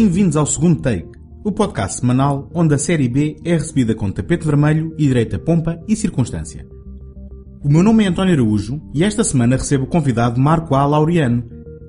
[0.00, 1.10] Bem-vindos ao segundo take,
[1.44, 5.76] o podcast semanal onde a série B é recebida com tapete vermelho e direita pompa
[5.88, 6.64] e circunstância.
[7.64, 10.86] O meu nome é António Araújo e esta semana recebo o convidado Marco A.
[10.86, 11.42] Laureano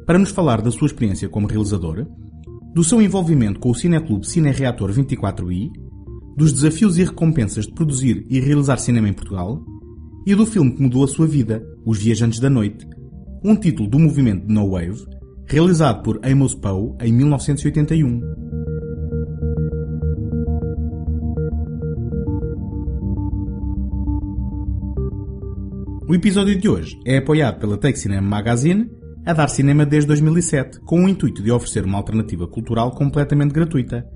[0.07, 2.07] para nos falar da sua experiência como realizador,
[2.73, 5.69] do seu envolvimento com o Cineclube Cine Reator 24i,
[6.35, 9.63] dos desafios e recompensas de produzir e realizar cinema em Portugal
[10.25, 12.87] e do filme que mudou a sua vida, Os Viajantes da Noite,
[13.45, 15.18] um título do movimento de No Wave,
[15.49, 18.21] realizado por Amos Poe em 1981.
[26.07, 28.91] O episódio de hoje é apoiado pela Take Cinema Magazine,
[29.25, 34.07] a dar cinema desde 2007, com o intuito de oferecer uma alternativa cultural completamente gratuita.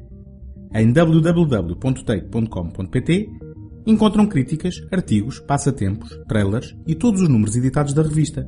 [0.72, 3.30] Em www.take.com.pt
[3.88, 8.48] encontram críticas, artigos, passatempos, trailers e todos os números editados da revista.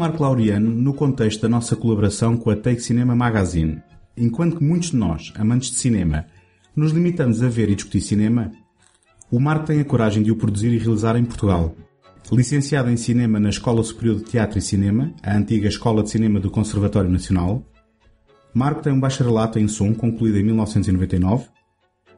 [0.00, 3.82] Marco Laureano no contexto da nossa colaboração com a Take Cinema Magazine.
[4.16, 6.24] Enquanto que muitos de nós, amantes de cinema,
[6.74, 8.50] nos limitamos a ver e discutir cinema,
[9.30, 11.76] o Marco tem a coragem de o produzir e realizar em Portugal.
[12.32, 16.40] Licenciado em Cinema na Escola Superior de Teatro e Cinema, a antiga Escola de Cinema
[16.40, 17.62] do Conservatório Nacional,
[18.54, 21.44] Marco tem um bacharelato em som concluído em 1999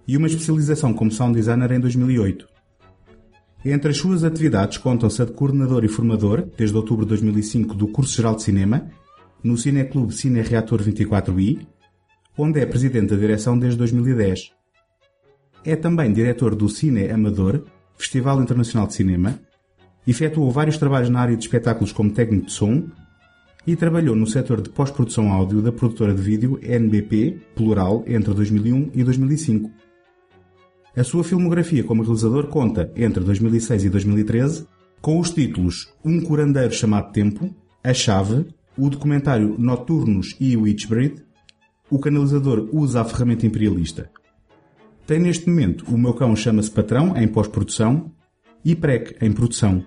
[0.06, 2.46] e uma especialização como sound designer em 2008.
[3.64, 7.86] Entre as suas atividades contam-se a de coordenador e formador, desde outubro de 2005, do
[7.86, 8.90] Curso Geral de Cinema,
[9.42, 11.64] no Cineclube Cine Reator 24i,
[12.36, 14.50] onde é presidente da direção desde 2010.
[15.64, 17.64] É também diretor do Cine Amador,
[17.96, 19.38] Festival Internacional de Cinema,
[20.04, 22.88] efetuou vários trabalhos na área de espetáculos como técnico de som
[23.64, 28.90] e trabalhou no setor de pós-produção áudio da produtora de vídeo NBP, plural, entre 2001
[28.92, 29.70] e 2005.
[30.94, 34.66] A sua filmografia como realizador conta, entre 2006 e 2013,
[35.00, 41.22] com os títulos Um Curandeiro Chamado Tempo, A Chave, o documentário Noturnos e Witchbreed,
[41.90, 44.10] o canalizador usa a ferramenta imperialista.
[45.06, 48.12] Tem neste momento O Meu Cão Chama-se Patrão, em pós-produção,
[48.62, 49.82] e PREC, em produção.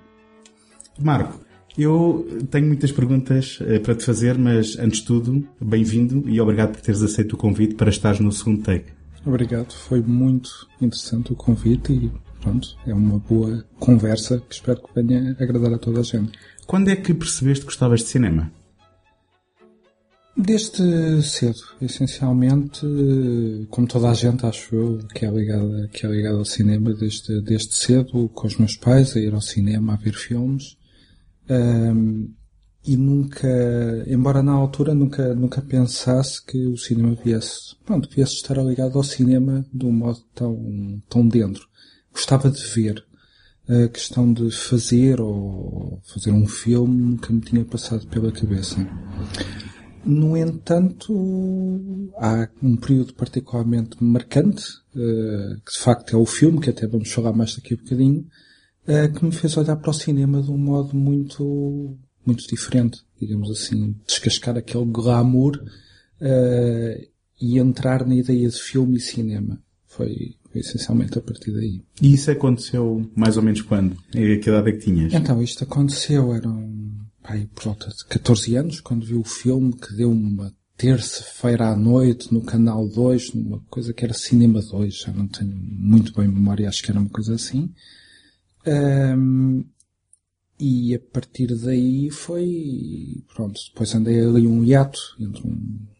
[0.99, 1.39] Marco,
[1.77, 6.71] eu tenho muitas perguntas uh, para te fazer, mas antes de tudo, bem-vindo e obrigado
[6.71, 9.04] por teres aceito o convite para estares no segundo take.
[9.25, 10.49] Obrigado, foi muito
[10.79, 15.79] interessante o convite e pronto, é uma boa conversa que espero que venha agradar a
[15.79, 16.31] toda a gente.
[16.67, 18.51] Quando é que percebeste que gostavas de cinema?
[20.37, 22.81] Desde cedo, essencialmente,
[23.69, 27.41] como toda a gente, acho eu, que é ligada, que é ligada ao cinema, desde,
[27.41, 30.77] desde cedo, com os meus pais, a ir ao cinema, a ver filmes.
[31.49, 32.31] Um,
[32.85, 33.47] e nunca,
[34.07, 39.03] embora na altura nunca, nunca pensasse que o cinema viesse, pronto, viesse estar ligado ao
[39.03, 41.67] cinema de um modo tão, tão dentro.
[42.11, 43.03] Gostava de ver.
[43.67, 48.77] A questão de fazer ou fazer um filme nunca me tinha passado pela cabeça.
[50.05, 56.85] No entanto, há um período particularmente marcante, que de facto é o filme, que até
[56.85, 58.27] vamos falar mais daqui a bocadinho,
[58.85, 63.95] que me fez olhar para o cinema de um modo muito, muito diferente, digamos assim,
[64.05, 65.55] descascar aquele glamour
[66.21, 67.07] uh,
[67.41, 69.61] e entrar na ideia de filme e cinema.
[69.87, 71.81] Foi, essencialmente a partir daí.
[72.01, 73.97] E isso aconteceu mais ou menos quando?
[74.13, 75.13] Em que idade é que tinhas?
[75.13, 76.91] Então, isto aconteceu, eram,
[77.21, 81.75] pai, por volta de 14 anos, quando vi o filme que deu uma terça-feira à
[81.75, 86.27] noite no Canal 2, numa coisa que era Cinema 2, já não tenho muito bem
[86.27, 87.73] memória, acho que era uma coisa assim.
[88.67, 89.63] Um,
[90.59, 95.43] e a partir daí foi, pronto, depois andei ali um hiato, entre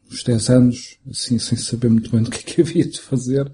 [0.10, 3.46] uns 10 anos, assim, sem saber muito bem o que é que havia de fazer.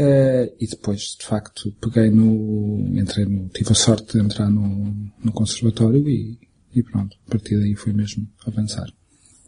[0.00, 4.94] Uh, e depois, de facto, peguei no, entrei no, tive a sorte de entrar no,
[5.22, 6.38] no conservatório e,
[6.74, 8.86] e pronto, a partir daí foi mesmo avançar.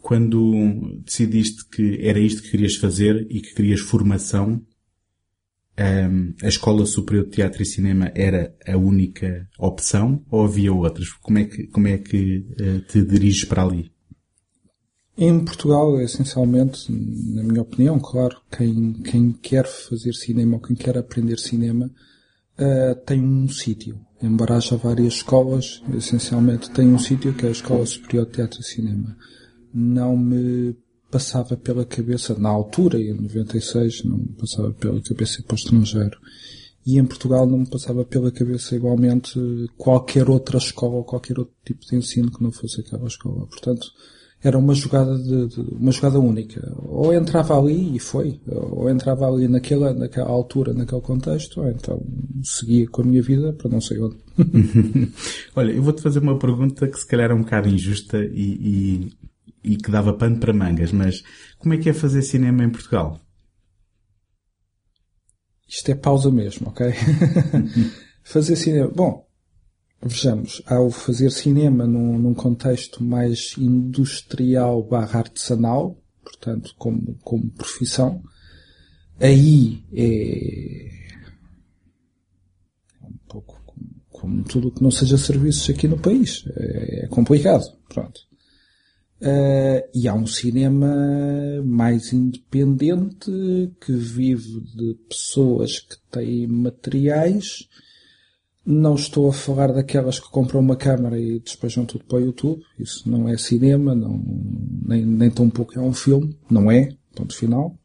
[0.01, 4.61] Quando decidiste que era isto que querias fazer e que querias formação,
[5.77, 11.09] a Escola Superior de Teatro e Cinema era a única opção ou havia outras?
[11.21, 13.91] Como é que, como é que uh, te diriges para ali?
[15.17, 20.97] Em Portugal, essencialmente, na minha opinião, claro, quem, quem quer fazer cinema ou quem quer
[20.97, 21.85] aprender cinema
[22.57, 23.99] uh, tem um sítio.
[24.21, 28.61] Embora haja várias escolas, essencialmente tem um sítio que é a Escola Superior de Teatro
[28.61, 29.17] e Cinema.
[29.73, 30.75] Não me
[31.11, 36.17] passava pela cabeça, na altura, em 96, não passava pela cabeça ir para o estrangeiro.
[36.85, 39.39] e em Portugal não me passava pela cabeça igualmente
[39.77, 43.45] qualquer outra escola ou qualquer outro tipo de ensino que não fosse aquela escola.
[43.45, 43.91] Portanto,
[44.43, 46.73] era uma jogada de, de, uma jogada única.
[46.79, 52.01] Ou entrava ali e foi, ou entrava ali naquela, naquela altura, naquele contexto, ou então
[52.43, 54.17] seguia com a minha vida para não sei onde.
[55.55, 59.11] Olha, eu vou-te fazer uma pergunta que se calhar é um bocado injusta e,
[59.63, 61.23] e, que dava pano para mangas, mas
[61.57, 63.19] como é que é fazer cinema em Portugal?
[65.67, 66.87] Isto é pausa mesmo, ok?
[68.23, 68.89] fazer cinema.
[68.89, 69.25] Bom,
[70.03, 78.21] vejamos, ao fazer cinema num, num contexto mais industrial barra artesanal, portanto, como, como profissão,
[79.19, 80.87] aí é,
[83.01, 86.43] é um pouco como, como tudo o que não seja serviços aqui no país.
[86.57, 88.30] É, é complicado, pronto.
[89.21, 90.91] Uh, e há um cinema
[91.63, 93.29] mais independente
[93.79, 97.67] que vive de pessoas que têm materiais.
[98.65, 102.63] Não estou a falar daquelas que compram uma câmara e despejam tudo para o YouTube.
[102.79, 104.23] Isso não é cinema, não,
[104.87, 106.35] nem, nem tão pouco é um filme.
[106.49, 107.77] Não é, ponto final.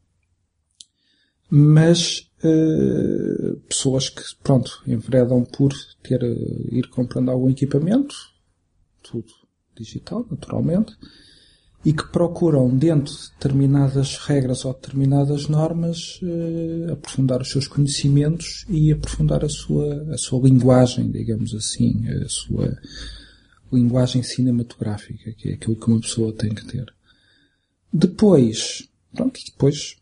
[1.50, 6.23] Mas uh, pessoas que, pronto, enveredam por ter,
[6.73, 8.15] ir comprando algum equipamento,
[9.03, 9.32] tudo
[9.77, 10.97] digital, naturalmente,
[11.87, 18.65] e que procuram, dentro de determinadas regras ou determinadas normas, eh, aprofundar os seus conhecimentos
[18.69, 22.77] e aprofundar a sua, a sua linguagem, digamos assim, a sua
[23.73, 26.93] linguagem cinematográfica, que é aquilo que uma pessoa tem que ter.
[27.93, 29.94] Depois, pronto, depois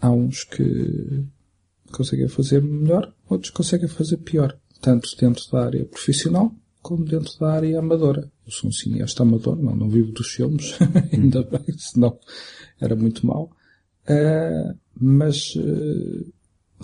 [0.00, 1.22] há uns que
[1.92, 7.52] conseguem fazer melhor, outros conseguem fazer pior, tanto dentro da área profissional como dentro da
[7.52, 8.31] área amadora.
[8.46, 10.74] Eu sou um cineasta amador, não, não vivo dos filmes,
[11.12, 12.18] ainda bem, senão
[12.80, 13.50] era muito mal.
[14.08, 16.32] Uh, mas uh,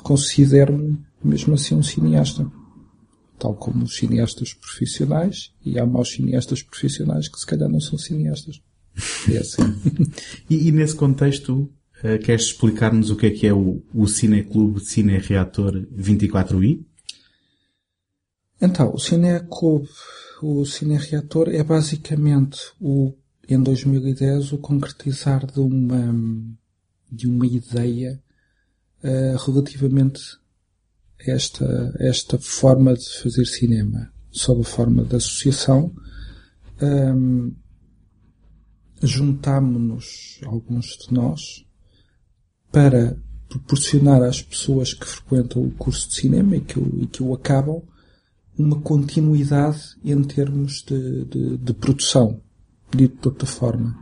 [0.03, 2.51] considero-me mesmo assim um cineasta.
[3.39, 7.99] Tal como os cineastas profissionais, e há maus cineastas profissionais que se calhar não são
[7.99, 8.61] cineastas.
[9.33, 9.63] É assim.
[10.51, 11.71] e, e, nesse contexto,
[12.03, 16.85] uh, queres explicar-nos o que é que é o, o Cineclube Cine Reator 24i?
[18.61, 19.89] Então, o Cineclube
[20.43, 23.15] o Cine Reator é basicamente o,
[23.49, 26.15] em 2010, o concretizar de uma,
[27.11, 28.23] de uma ideia
[29.03, 30.21] uh, relativamente
[31.27, 35.93] a esta, esta forma de fazer cinema, sob a forma de associação.
[36.81, 37.55] Um,
[39.03, 41.65] juntámonos, alguns de nós,
[42.71, 43.17] para
[43.49, 47.33] proporcionar às pessoas que frequentam o curso de cinema e que o, e que o
[47.35, 47.83] acabam
[48.59, 52.41] uma continuidade em termos de, de, de produção,
[52.95, 53.97] dito de outra forma.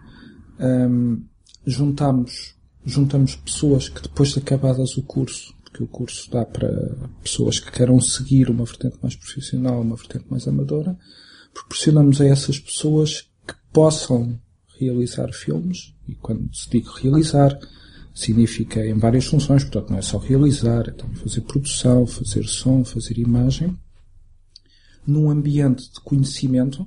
[0.59, 1.23] Um,
[1.67, 2.55] juntamos,
[2.85, 7.71] juntamos pessoas que depois de acabadas o curso, porque o curso dá para pessoas que
[7.71, 10.97] queiram seguir uma vertente mais profissional, uma vertente mais amadora,
[11.53, 14.39] proporcionamos a essas pessoas que possam
[14.79, 17.59] realizar filmes, e quando se diz realizar,
[18.15, 22.85] significa em várias funções, portanto não é só realizar, é também fazer produção, fazer som,
[22.85, 23.77] fazer imagem,
[25.07, 26.83] num ambiente de conhecimento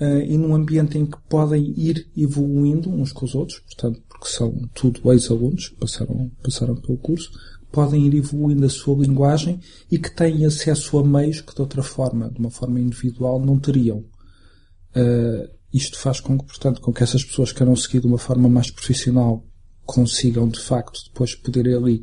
[0.00, 4.28] uh, e num ambiente em que podem ir evoluindo uns com os outros, portanto, porque
[4.28, 7.30] são tudo ex-alunos passaram, passaram pelo curso,
[7.70, 11.82] podem ir evoluindo a sua linguagem e que têm acesso a meios que de outra
[11.82, 14.04] forma, de uma forma individual, não teriam.
[14.94, 18.18] Uh, isto faz com que, portanto, com que essas pessoas que queiram seguir de uma
[18.18, 19.42] forma mais profissional
[19.86, 22.02] consigam, de facto, depois poder ali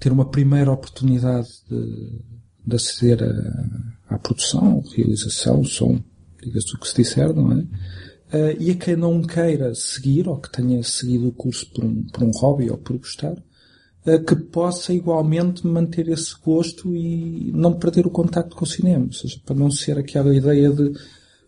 [0.00, 2.22] ter uma primeira oportunidade de,
[2.66, 5.98] de aceder a, à produção, realização, som,
[6.42, 7.66] diga-se o que se disser, não é?
[8.26, 12.02] Uh, e a quem não queira seguir, ou que tenha seguido o curso por um,
[12.04, 17.74] por um hobby ou por gostar, uh, que possa igualmente manter esse gosto e não
[17.74, 19.06] perder o contacto com o cinema.
[19.06, 20.92] Ou seja, para não ser aquela ideia de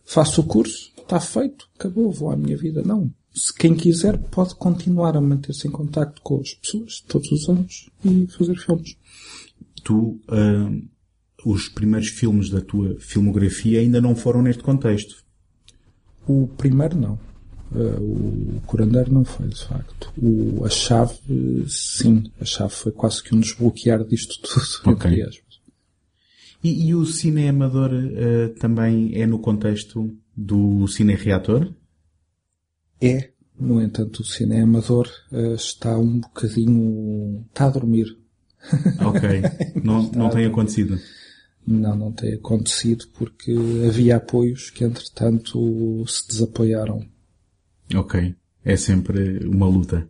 [0.05, 2.81] faço o curso, está feito, acabou, vou à minha vida.
[2.81, 3.11] Não.
[3.33, 7.89] Se quem quiser pode continuar a manter-se em contacto com as pessoas todos os anos
[8.03, 8.95] e fazer filmes.
[9.83, 10.98] Tu, uh
[11.45, 15.23] os primeiros filmes da tua filmografia ainda não foram neste contexto.
[16.27, 17.19] O primeiro não.
[17.71, 20.11] Uh, o curandeiro não foi, de facto.
[20.17, 21.17] O, a chave,
[21.67, 22.23] sim.
[22.41, 24.65] A chave foi quase que um desbloquear disto tudo.
[24.95, 25.23] Okay.
[26.61, 31.73] E, e, o cine amador uh, também é no contexto do cine reator?
[33.01, 33.29] É.
[33.57, 37.45] No entanto, o cine amador uh, está um bocadinho...
[37.49, 38.17] está a dormir.
[38.99, 39.41] Ok.
[39.81, 40.99] não, não tem acontecido.
[41.65, 43.55] Não, não tem acontecido porque
[43.87, 47.05] havia apoios que entretanto se desapoiaram.
[47.95, 48.35] Ok.
[48.63, 50.07] É sempre uma luta.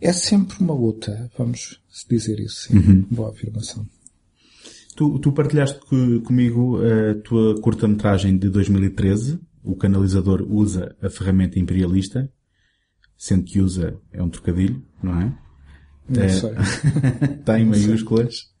[0.00, 1.30] É sempre uma luta.
[1.36, 2.76] Vamos dizer isso, sim.
[2.76, 3.06] Uhum.
[3.10, 3.86] Boa afirmação.
[4.96, 5.80] Tu, tu partilhaste
[6.24, 9.40] comigo a tua curta-metragem de 2013.
[9.62, 12.30] O canalizador usa a ferramenta imperialista,
[13.16, 15.38] sendo que usa é um trocadilho, não é?
[16.08, 16.50] Não é, sei.
[17.40, 18.53] Está em maiúsculas.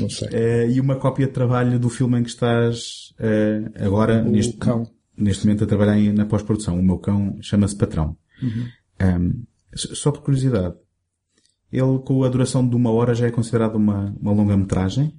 [0.00, 0.28] Não sei.
[0.32, 4.56] É, e uma cópia de trabalho do filme em que estás é, agora, o neste,
[4.56, 4.90] cão.
[5.16, 6.78] neste momento, a trabalhar em, na pós-produção.
[6.78, 8.16] O meu cão chama-se Patrão.
[8.42, 8.66] Uhum.
[9.02, 10.74] Um, só por curiosidade,
[11.72, 15.12] ele com a duração de uma hora já é considerado uma, uma longa-metragem?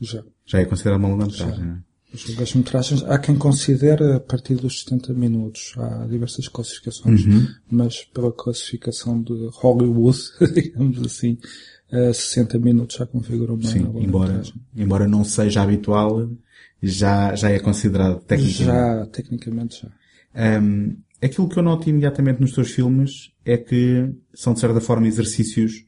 [0.00, 0.22] Já.
[0.46, 1.78] Já é considerado uma longa-metragem, não é?
[2.12, 5.74] As longas-metragens, há quem considere a partir dos 70 minutos.
[5.76, 7.46] Há diversas classificações, Uhum.
[7.70, 10.18] mas pela classificação de Hollywood,
[10.54, 11.38] digamos assim,
[11.92, 14.42] a 60 minutos já configura uma Sim, embora,
[14.76, 16.28] embora não seja habitual,
[16.82, 18.64] já, já é considerado tecnicamente.
[18.64, 20.60] Já, tecnicamente já.
[20.62, 25.06] Um, aquilo que eu noto imediatamente nos teus filmes é que são de certa forma
[25.06, 25.84] exercícios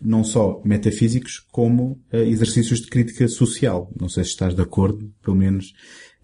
[0.00, 3.90] não só metafísicos como uh, exercícios de crítica social.
[3.98, 5.72] Não sei se estás de acordo, pelo menos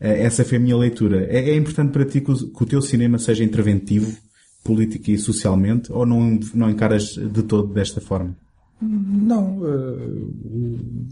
[0.01, 1.27] uh, essa foi a minha leitura.
[1.31, 4.15] É, é importante para ti que o, que o, teu cinema seja interventivo,
[4.63, 8.37] política e socialmente, ou não, não encaras de todo desta forma?
[8.83, 11.09] Não, uh,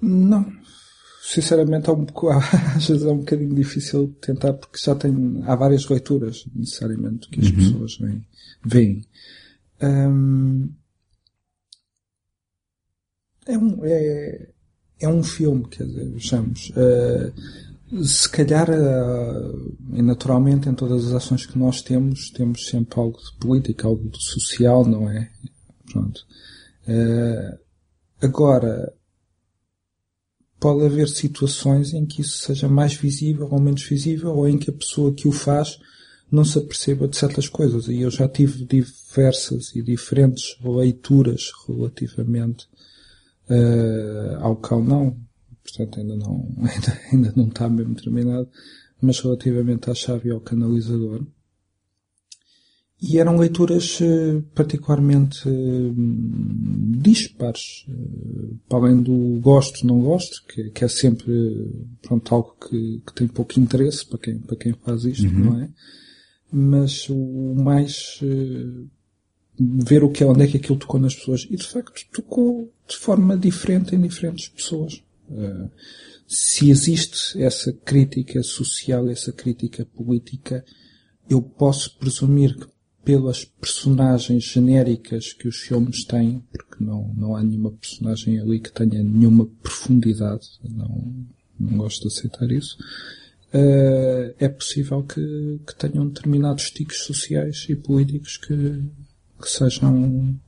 [0.00, 0.52] não.
[1.22, 2.06] Sinceramente, é um,
[2.76, 7.40] às vezes é um bocadinho difícil tentar, porque já tem, há várias leituras, necessariamente, que
[7.40, 7.56] as uhum.
[7.56, 8.26] pessoas veem.
[8.64, 9.04] veem.
[9.82, 10.68] Um,
[13.46, 14.48] é, um, é,
[15.00, 16.70] é um filme, quer dizer, vejamos.
[16.70, 17.32] Uh,
[18.04, 23.18] se calhar, uh, e naturalmente, em todas as ações que nós temos, temos sempre algo
[23.18, 25.30] de política, algo de social, não é?
[25.92, 26.26] Pronto.
[26.88, 27.58] Uh,
[28.20, 28.92] agora,
[30.58, 34.70] pode haver situações em que isso seja mais visível ou menos visível, ou em que
[34.70, 35.78] a pessoa que o faz
[36.30, 37.88] não se aperceba de certas coisas.
[37.88, 42.66] E eu já tive diversas e diferentes leituras relativamente
[43.50, 45.16] uh, ao cão, não.
[45.62, 48.48] Portanto, ainda não, ainda, ainda não está mesmo terminado,
[49.00, 51.24] mas relativamente à chave e ao canalizador.
[53.04, 55.94] E eram leituras uh, particularmente uh,
[57.00, 57.84] dispares,
[58.68, 61.32] para além do gosto, não gosto, que, que é sempre,
[62.00, 65.44] pronto, algo que, que, tem pouco interesse para quem, para quem faz isto, Uhum.
[65.44, 65.68] não é?
[66.52, 68.86] mas o mais uh,
[69.58, 71.46] ver o que é, onde é que aquilo tocou nas pessoas.
[71.50, 75.02] E de facto tocou de forma diferente em diferentes pessoas.
[75.32, 75.70] Uh,
[76.26, 80.64] se existe essa crítica social, essa crítica política,
[81.28, 82.66] eu posso presumir que
[83.04, 88.72] pelas personagens genéricas que os filmes têm, porque não, não há nenhuma personagem ali que
[88.72, 91.26] tenha nenhuma profundidade, não,
[91.58, 92.76] não gosto de aceitar isso,
[93.54, 98.82] Uh, é possível que, que, tenham determinados tiques sociais e políticos que,
[99.38, 100.40] que sejam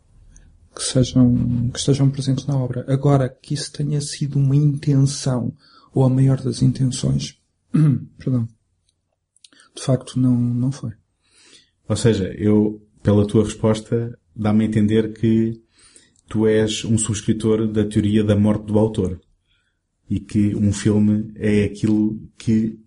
[0.75, 2.85] que sejam que estejam presentes na obra.
[2.89, 5.53] Agora que isso tenha sido uma intenção
[5.93, 7.39] ou a maior das intenções,
[8.19, 8.49] perdão,
[9.75, 10.93] de facto não não foi.
[11.89, 15.61] Ou seja, eu pela tua resposta dá-me a entender que
[16.29, 19.21] tu és um subscritor da teoria da morte do autor
[20.09, 22.79] e que um filme é aquilo que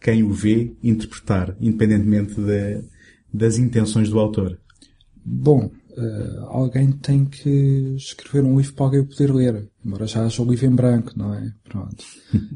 [0.00, 2.82] quem o vê interpretar, independentemente de,
[3.32, 4.58] das intenções do autor.
[5.24, 10.42] Bom, uh, alguém tem que escrever um livro para alguém poder ler, embora já haja
[10.42, 11.52] o livro em branco, não é?
[11.64, 12.04] Pronto.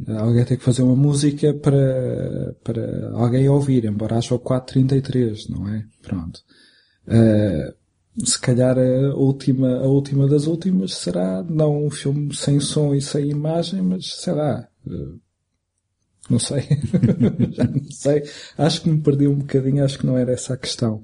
[0.08, 5.48] uh, alguém tem que fazer uma música para, para alguém ouvir, embora haja o 433,
[5.48, 5.84] não é?
[6.02, 6.40] Pronto.
[7.06, 7.74] Uh,
[8.24, 13.00] se calhar a última, a última das últimas será não um filme sem som e
[13.00, 14.68] sem imagem, mas será.
[16.28, 16.62] Não sei.
[17.52, 18.22] Já não sei.
[18.56, 21.02] Acho que me perdi um bocadinho, acho que não era essa a questão.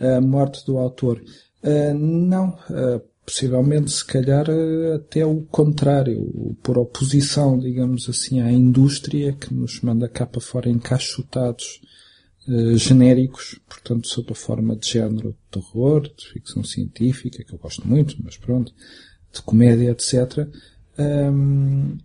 [0.00, 1.22] A morte do autor.
[1.64, 2.50] Uh, não.
[2.68, 6.56] Uh, possivelmente, se calhar, uh, até o contrário.
[6.62, 11.80] Por oposição, digamos assim, à indústria que nos manda cá para fora encaixotados
[12.76, 17.88] genéricos, portanto, sob a forma de género de terror, de ficção científica, que eu gosto
[17.88, 18.70] muito, mas pronto,
[19.32, 20.46] de comédia, etc.
[20.98, 21.96] Um,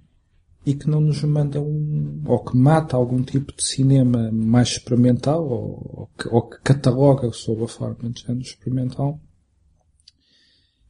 [0.65, 5.43] e que não nos manda um, ou que mata algum tipo de cinema mais experimental,
[5.43, 9.19] ou, ou, que, ou que, cataloga sob a forma de género experimental,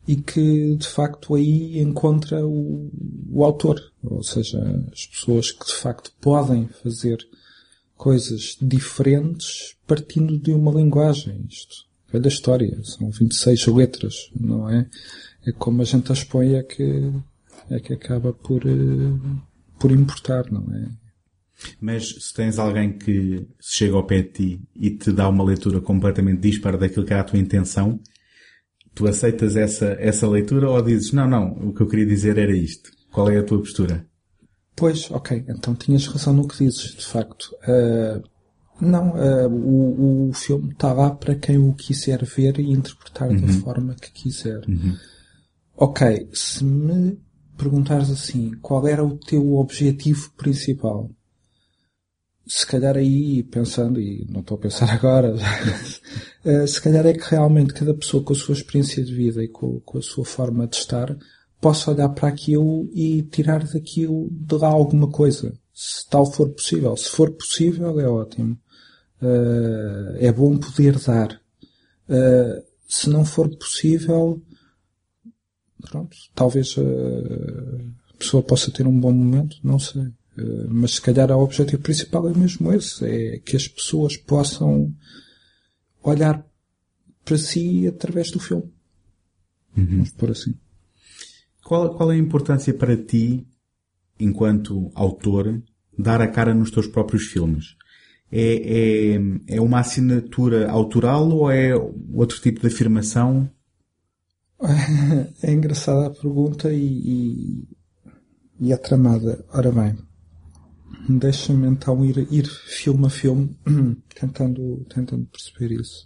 [0.07, 2.89] e que de facto aí encontra o,
[3.31, 4.59] o autor, ou seja,
[4.91, 7.19] as pessoas que de facto podem fazer
[7.95, 11.45] coisas diferentes partindo de uma linguagem.
[11.49, 14.89] Isto, velha história, são 26 letras, não é?
[15.45, 17.11] É como a gente as põe é que,
[17.69, 18.61] é que acaba por,
[19.77, 20.89] por importar, não é?
[21.79, 25.81] Mas se tens alguém que chega ao pé de ti e te dá uma leitura
[25.81, 27.99] completamente dispara daquilo que é a tua intenção,
[28.93, 32.55] Tu aceitas essa, essa leitura ou dizes, não, não, o que eu queria dizer era
[32.55, 32.89] isto?
[33.11, 34.05] Qual é a tua postura?
[34.75, 37.55] Pois, ok, então tinhas razão no que dizes, de facto.
[37.63, 38.23] Uh,
[38.79, 43.41] não, uh, o, o filme está lá para quem o quiser ver e interpretar uhum.
[43.41, 44.61] da forma que quiser.
[44.67, 44.95] Uhum.
[45.75, 47.19] Ok, se me
[47.57, 51.09] perguntares assim, qual era o teu objetivo principal?
[52.51, 57.29] Se calhar aí, pensando, e não estou a pensar agora, uh, se calhar é que
[57.29, 60.65] realmente cada pessoa com a sua experiência de vida e com, com a sua forma
[60.65, 61.15] de estar
[61.61, 65.53] possa olhar para aquilo e tirar daquilo de lá alguma coisa.
[65.71, 66.97] Se tal for possível.
[66.97, 68.57] Se for possível, é ótimo.
[69.21, 71.39] Uh, é bom poder dar.
[72.09, 74.41] Uh, se não for possível,
[75.81, 80.11] pronto, talvez a pessoa possa ter um bom momento, não sei.
[80.69, 84.93] Mas se calhar o objetivo principal é mesmo esse, é que as pessoas possam
[86.03, 86.45] olhar
[87.23, 88.71] para si através do filme.
[89.77, 89.85] Uhum.
[89.85, 90.55] Vamos por assim.
[91.63, 93.47] Qual, qual é a importância para ti,
[94.19, 95.61] enquanto autor,
[95.97, 97.77] dar a cara nos teus próprios filmes?
[98.31, 101.73] É, é, é uma assinatura autoral ou é
[102.13, 103.49] outro tipo de afirmação?
[105.41, 107.67] É engraçada a pergunta e, e,
[108.59, 109.45] e a tramada.
[109.53, 109.97] Ora bem,
[111.07, 113.55] deixa-me então ir, ir filme a filme
[114.19, 116.05] tentando, tentando perceber isso.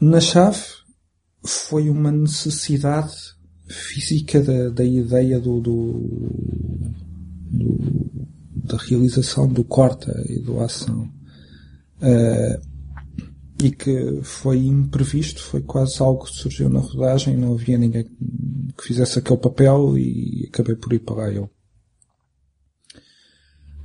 [0.00, 0.62] Na chave
[1.44, 3.14] foi uma necessidade
[3.68, 6.08] física da, da ideia do, do,
[7.50, 11.10] do, da realização do corta e do ação.
[11.96, 12.76] Uh,
[13.62, 18.84] e que foi imprevisto, foi quase algo que surgiu na rodagem, não havia ninguém que
[18.84, 21.50] fizesse aquele papel e acabei por ir para lá eu.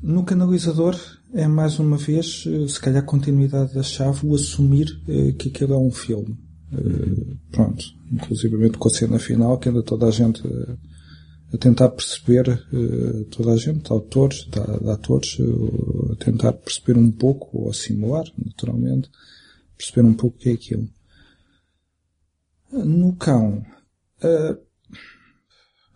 [0.01, 0.99] No canalizador
[1.33, 5.73] é mais uma vez, eh, se calhar continuidade da chave, o assumir uh, que aquilo
[5.73, 6.37] é um filme.
[6.73, 10.41] Uh, pronto inclusivamente com a cena final, que anda toda a gente
[11.53, 12.45] a, tentar perceber,
[13.29, 14.47] toda a gente, autores,
[14.89, 15.37] atores,
[16.11, 19.09] a tentar perceber um pouco, ou simular, naturalmente,
[19.77, 20.89] perceber um pouco o que é aquilo.
[22.71, 23.63] No cão,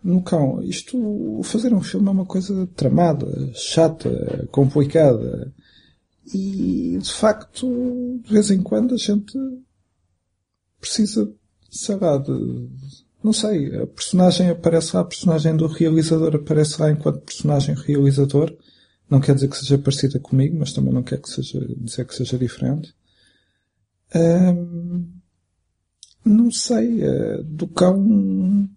[0.06, 5.52] no cão, isto, fazer um filme é uma coisa tramada, chata, complicada.
[6.34, 9.38] E, de facto, de vez em quando a gente
[10.80, 11.32] precisa
[11.76, 12.68] sei lá, de,
[13.22, 18.56] não sei, a personagem aparece lá, a personagem do realizador aparece lá enquanto personagem realizador.
[19.08, 22.14] Não quer dizer que seja parecida comigo, mas também não quer que seja, dizer que
[22.14, 22.94] seja diferente.
[26.24, 28.68] não sei, uh, do cão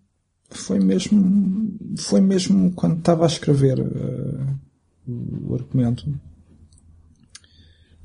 [0.50, 4.60] foi mesmo, foi mesmo quando estava a escrever uh,
[5.08, 6.12] o argumento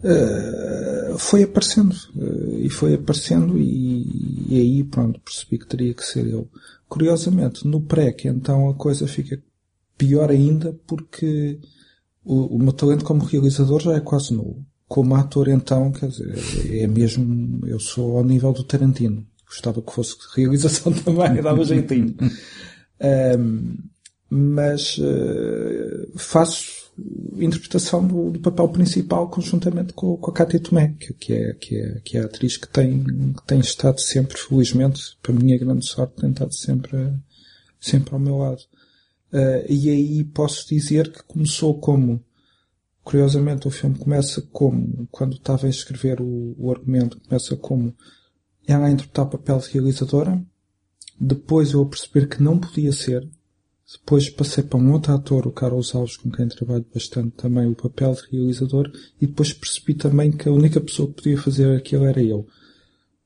[0.05, 6.05] Uh, foi aparecendo uh, e foi aparecendo e, e, aí pronto percebi que teria que
[6.05, 6.47] ser eu
[6.87, 9.43] curiosamente no pré-que então a coisa fica
[9.97, 11.59] pior ainda porque
[12.23, 14.63] o, o, meu talento como realizador já é quase nulo.
[14.87, 19.93] Como ator então quer dizer é mesmo eu sou ao nível do Tarantino gostava que
[19.93, 22.15] fosse realização também dava jeitinho
[23.39, 23.77] um,
[24.31, 26.85] mas uh, faço
[27.37, 32.01] interpretação do, do, papel principal conjuntamente com, com a Cátia Tomé, que, é, que, é,
[32.05, 36.21] que é a atriz que tem, que tem estado sempre, felizmente, para minha grande sorte,
[36.21, 37.13] tem estado sempre,
[37.81, 38.61] sempre ao meu lado.
[39.33, 42.25] Uh, e aí posso dizer que começou como,
[43.03, 47.93] curiosamente o filme começa como, quando estava a escrever o, o argumento, começa como
[48.67, 50.43] ela a interpretar o papel de realizadora,
[51.21, 53.29] depois eu a perceber que não podia ser,
[53.93, 57.75] depois passei para um outro ator, o Carlos Alves, com quem trabalho bastante também, o
[57.75, 62.05] papel de realizador, e depois percebi também que a única pessoa que podia fazer aquilo
[62.05, 62.47] era eu.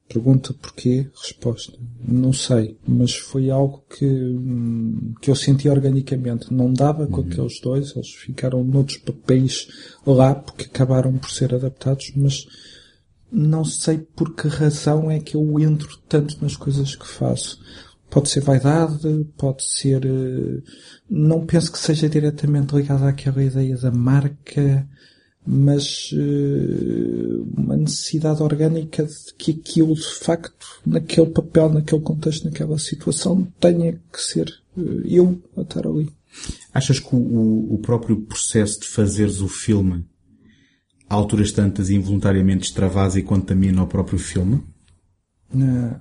[0.08, 1.06] Pergunta porquê?
[1.14, 1.78] Resposta.
[2.02, 6.52] Não sei, mas foi algo que, hum, que eu senti organicamente.
[6.52, 7.28] Não dava com uhum.
[7.28, 9.68] aqueles dois, eles ficaram noutros papéis
[10.06, 12.46] lá porque acabaram por ser adaptados, mas
[13.30, 17.60] não sei por que razão é que eu entro tanto nas coisas que faço.
[18.10, 20.04] Pode ser vaidade, pode ser.
[20.06, 20.62] Eh,
[21.10, 24.88] não penso que seja diretamente ligado àquela ideia da marca,
[25.46, 32.78] mas uh, uma necessidade orgânica de que aquilo de facto, naquele papel, naquele contexto, naquela
[32.78, 36.10] situação, tenha que ser uh, eu a estar ali.
[36.72, 40.04] Achas que o, o próprio processo de fazeres o filme,
[41.08, 44.62] a alturas tantas, involuntariamente extravasa e contamina o próprio filme?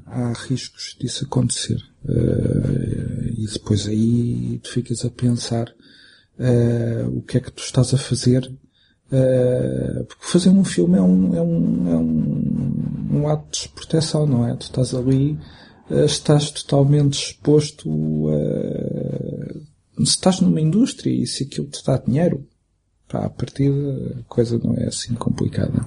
[0.06, 1.82] há riscos disso acontecer.
[2.04, 5.67] Uh, e depois aí tu ficas a pensar
[6.39, 8.52] uh, o que é que tu estás a fazer.
[9.12, 14.26] Uh, porque fazer um filme é um, é um, é um, um ato de desproteção,
[14.26, 14.56] não é?
[14.56, 15.39] Tu estás ali,
[15.89, 17.89] estás totalmente exposto
[18.30, 19.78] a.
[20.00, 22.46] Estás numa indústria e se aquilo te dá dinheiro,
[23.08, 23.72] pá, a partir
[24.20, 25.86] a coisa não é assim complicada.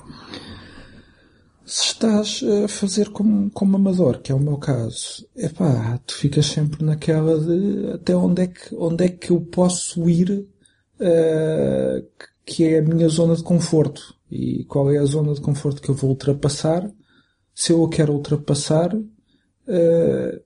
[1.64, 6.14] Se estás a fazer como, como amador, que é o meu caso, é pá, tu
[6.14, 12.06] ficas sempre naquela de até onde é que, onde é que eu posso ir, uh,
[12.44, 14.14] que é a minha zona de conforto.
[14.28, 16.90] E qual é a zona de conforto que eu vou ultrapassar,
[17.54, 20.40] se eu a quero ultrapassar, uh,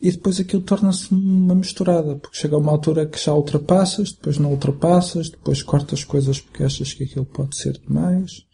[0.00, 4.38] e depois aquilo torna-se uma misturada, porque chega a uma altura que já ultrapassas, depois
[4.38, 8.48] não ultrapassas, depois cortas coisas porque achas que aquilo pode ser demais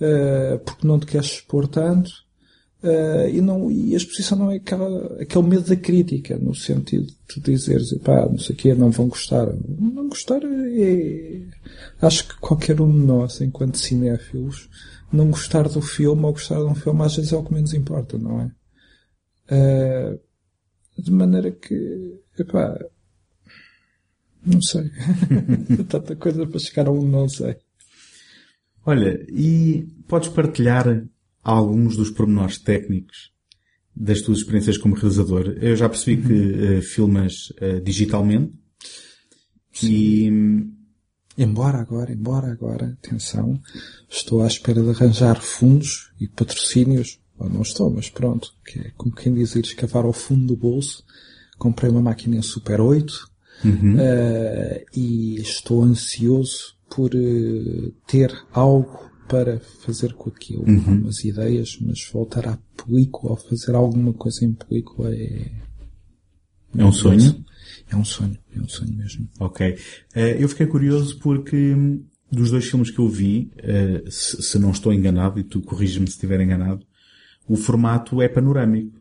[0.00, 2.10] uh, porque não te queres expor tanto.
[2.82, 7.12] Uh, e, não, e a exposição não é aquela, aquele medo da crítica, no sentido
[7.28, 9.46] de dizeres, pá, não sei o quê, não vão gostar.
[9.78, 11.42] Não gostar é.
[12.00, 14.70] Acho que qualquer um de nós, enquanto cinéfilos,
[15.12, 17.74] não gostar do filme ou gostar de um filme às vezes é o que menos
[17.74, 18.50] importa, não é?
[19.52, 20.20] Uh,
[21.00, 22.78] de maneira que, epá,
[24.44, 24.90] não sei.
[25.88, 27.56] Tanta coisa para chegar a um não sei.
[28.84, 31.04] Olha, e podes partilhar
[31.42, 33.30] alguns dos pormenores técnicos
[33.94, 35.56] das tuas experiências como realizador?
[35.60, 38.52] Eu já percebi que uh, filmas uh, digitalmente.
[39.72, 39.88] Sim.
[39.88, 40.80] E...
[41.42, 43.58] Embora agora, embora agora, atenção,
[44.08, 47.19] estou à espera de arranjar fundos e patrocínios.
[47.40, 50.56] Ou não estou, mas pronto, que é como quem diz ir escavar ao fundo do
[50.56, 51.02] bolso.
[51.58, 53.30] Comprei uma máquina em Super 8
[53.64, 53.94] uhum.
[53.94, 60.64] uh, e estou ansioso por uh, ter algo para fazer com aquilo.
[60.68, 61.02] Uhum.
[61.02, 65.50] Umas ideias, mas voltar à película ou fazer alguma coisa em película é.
[66.76, 67.44] É um sonho?
[67.88, 69.28] É um sonho, é um sonho mesmo.
[69.40, 69.72] Ok.
[70.14, 74.58] Uh, eu fiquei curioso porque hum, dos dois filmes que eu vi, uh, se, se,
[74.58, 76.86] não estou enganado, e tu corrige-me se estiver enganado,
[77.50, 79.00] o formato é panorâmico.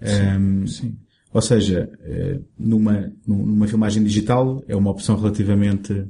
[0.00, 0.96] Sim, um, sim.
[1.32, 1.90] Ou seja,
[2.58, 6.06] numa, numa filmagem digital é uma opção relativamente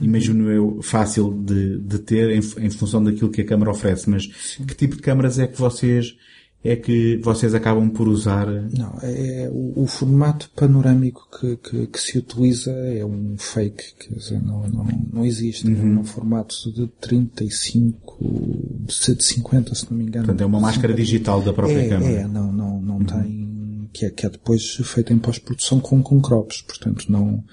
[0.00, 4.28] imagino eu, fácil de, de ter em, em função daquilo que a câmara oferece, mas
[4.36, 4.66] Sim.
[4.66, 6.14] que tipo de câmaras é que vocês
[6.64, 8.46] é que vocês acabam por usar?
[8.46, 14.14] Não, é o, o formato panorâmico que, que, que, se utiliza é um fake, quer
[14.14, 15.66] dizer, não, não, não existe.
[15.66, 15.96] Uhum.
[15.96, 20.26] É um formato de 35, de 50, se não me engano.
[20.26, 22.12] Portanto, é uma máscara digital da própria é, câmara.
[22.12, 23.04] É, não, não, não uhum.
[23.04, 27.44] tem, que é, que é depois feita em pós-produção com, com crops, portanto não,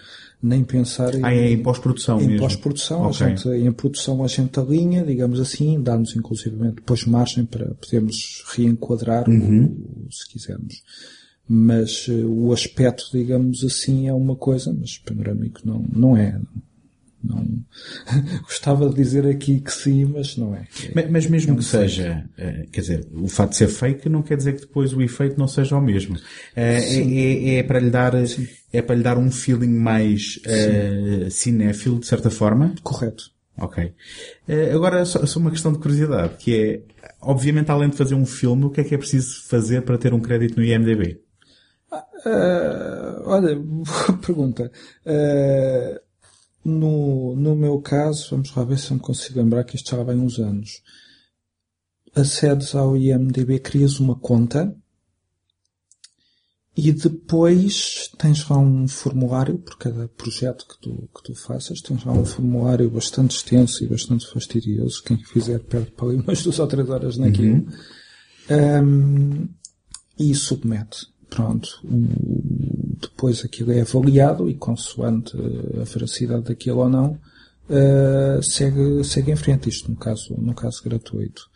[0.43, 3.29] nem pensar em, ah, é em pós-produção em pós-produção, okay.
[3.29, 9.29] gente, em produção a gente alinha, digamos assim, dá-nos inclusivamente depois margem para podermos reenquadrar
[9.29, 10.05] uhum.
[10.05, 10.83] o, se quisermos.
[11.47, 16.33] Mas uh, o aspecto, digamos assim, é uma coisa, mas panorâmico não, não é.
[16.33, 16.63] Não,
[18.43, 20.67] gostava de dizer aqui que sim, mas não é.
[20.93, 24.09] Mas, mas mesmo é um que seja, uh, quer dizer, o fato de ser fake
[24.09, 26.15] não quer dizer que depois o efeito não seja o mesmo.
[26.15, 26.21] Uh,
[26.55, 31.29] é, é, é, para lhe dar, sim é para lhe dar um feeling mais uh,
[31.29, 32.73] cinéfilo, de certa forma?
[32.81, 33.31] Correto.
[33.55, 33.93] Ok.
[34.49, 36.81] Uh, agora, só, só, uma questão de curiosidade, que é,
[37.21, 40.11] obviamente, além de fazer um filme, o que é que é preciso fazer para ter
[40.11, 41.21] um crédito no IMDB?
[42.25, 44.71] Uh, olha, boa pergunta.
[45.05, 45.99] Uh,
[46.63, 50.03] no, no meu caso, vamos lá ver se eu me consigo lembrar que isto já
[50.03, 50.81] vai uns anos.
[52.15, 54.75] Acedes ao IMDB, crias uma conta,
[56.75, 62.03] e depois tens lá um formulário, por cada projeto que tu, que tu faças, tens
[62.03, 65.03] lá um formulário bastante extenso e bastante fastidioso.
[65.03, 67.67] Quem fizer perde para ali umas duas ou três horas naquilo.
[68.49, 68.83] Uhum.
[68.83, 69.49] Um,
[70.19, 71.05] e submete.
[71.29, 71.69] Pronto.
[73.07, 75.35] Depois aquilo é avaliado e consoante
[75.79, 77.19] a veracidade daquilo ou não,
[77.69, 79.69] uh, segue, segue em frente.
[79.69, 81.49] Isto no caso, no caso gratuito.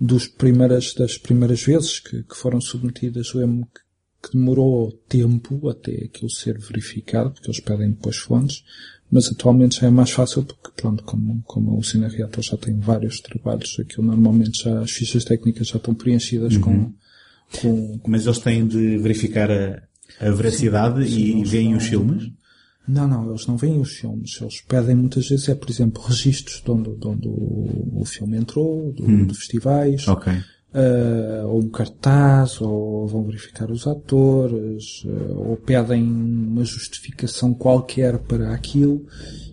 [0.00, 3.82] Dos primeiras, das primeiras vezes que, que foram submetidas, lembro que
[4.22, 8.62] que demorou tempo até aquilo ser verificado, porque eles pedem depois fontes,
[9.10, 12.78] mas atualmente já é mais fácil porque, pronto, como, como o Cine Reator já tem
[12.78, 16.60] vários trabalhos, aquilo normalmente já, as fichas técnicas já estão preenchidas uhum.
[16.60, 16.94] com,
[17.60, 18.00] com...
[18.06, 19.82] Mas eles têm de verificar a,
[20.20, 22.30] a veracidade sim, sim, e veem os filmes?
[22.86, 24.40] Não, não, eles não veem os filmes.
[24.40, 28.36] Eles pedem muitas vezes, é, por exemplo, registros de onde, de onde o, o filme
[28.36, 29.26] entrou, do, hum.
[29.26, 30.06] de festivais.
[30.08, 37.54] Okay uh, ou um cartaz, ou vão verificar os atores, uh, ou pedem uma justificação
[37.54, 39.06] qualquer para aquilo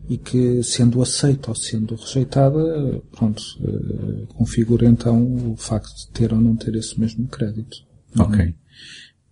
[0.09, 6.33] e que, sendo aceita ou sendo rejeitada, pronto, uh, configura então o facto de ter
[6.33, 7.77] ou não ter esse mesmo crédito.
[8.17, 8.45] Ok.
[8.45, 8.53] Uhum.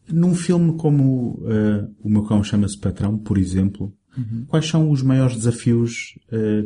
[0.10, 1.44] Num filme como
[2.04, 4.46] O Meu Cão Chama-se Patrão, por exemplo, uhum.
[4.48, 6.18] quais são os maiores desafios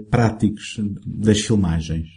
[0.10, 2.08] práticos das filmagens?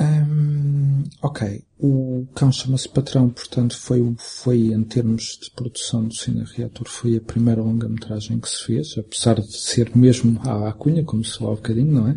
[0.00, 1.62] Um, ok.
[1.78, 7.16] O cão chama-se Patrão, portanto, foi, foi, em termos de produção do Cine Reator, foi
[7.16, 11.52] a primeira longa-metragem que se fez, apesar de ser mesmo à cunha, como se falou
[11.52, 12.12] há bocadinho, não é?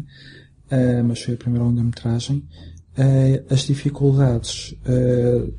[0.71, 2.37] Uh, mas foi a primeira longa-metragem.
[2.97, 5.53] Uh, as dificuldades uh,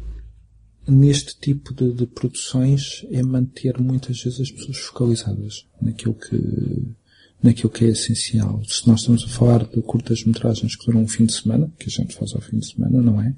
[0.86, 6.94] neste tipo de, de, produções é manter muitas vezes as pessoas focalizadas naquilo que
[7.42, 8.62] naquilo que é essencial.
[8.64, 11.92] Se nós estamos a falar de curtas-metragens que duram um fim de semana, que a
[11.92, 13.34] gente faz ao fim de semana, não é?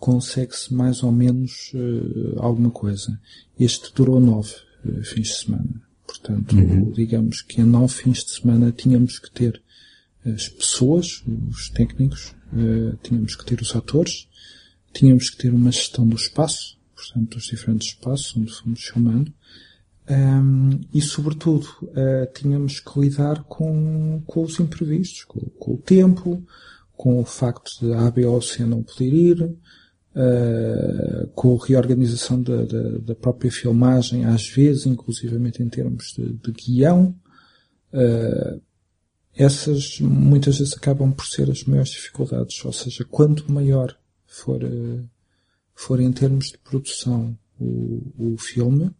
[0.00, 3.16] Consegue-se mais ou menos uh, alguma coisa.
[3.58, 4.52] Este durou nove
[4.84, 5.82] uh, fins de semana.
[6.04, 6.90] Portanto, uhum.
[6.90, 9.62] digamos que em nove fins de semana tínhamos que ter
[10.26, 14.26] as pessoas, os técnicos, uh, tínhamos que ter os atores,
[14.92, 19.32] tínhamos que ter uma gestão do espaço, portanto, dos diferentes espaços onde fomos filmando,
[20.10, 26.44] um, e, sobretudo, uh, tínhamos que lidar com, com os imprevistos, com, com, o tempo,
[26.96, 31.66] com o facto de a A, B ou C não poder ir, uh, com a
[31.66, 37.14] reorganização da, da, da, própria filmagem, às vezes, inclusivamente em termos de, de guião.
[37.92, 38.60] Uh,
[39.34, 43.96] essas muitas vezes acabam por ser as maiores dificuldades, ou seja, quanto maior
[44.32, 44.60] for,
[45.74, 48.90] for em termos de produção o, o filme,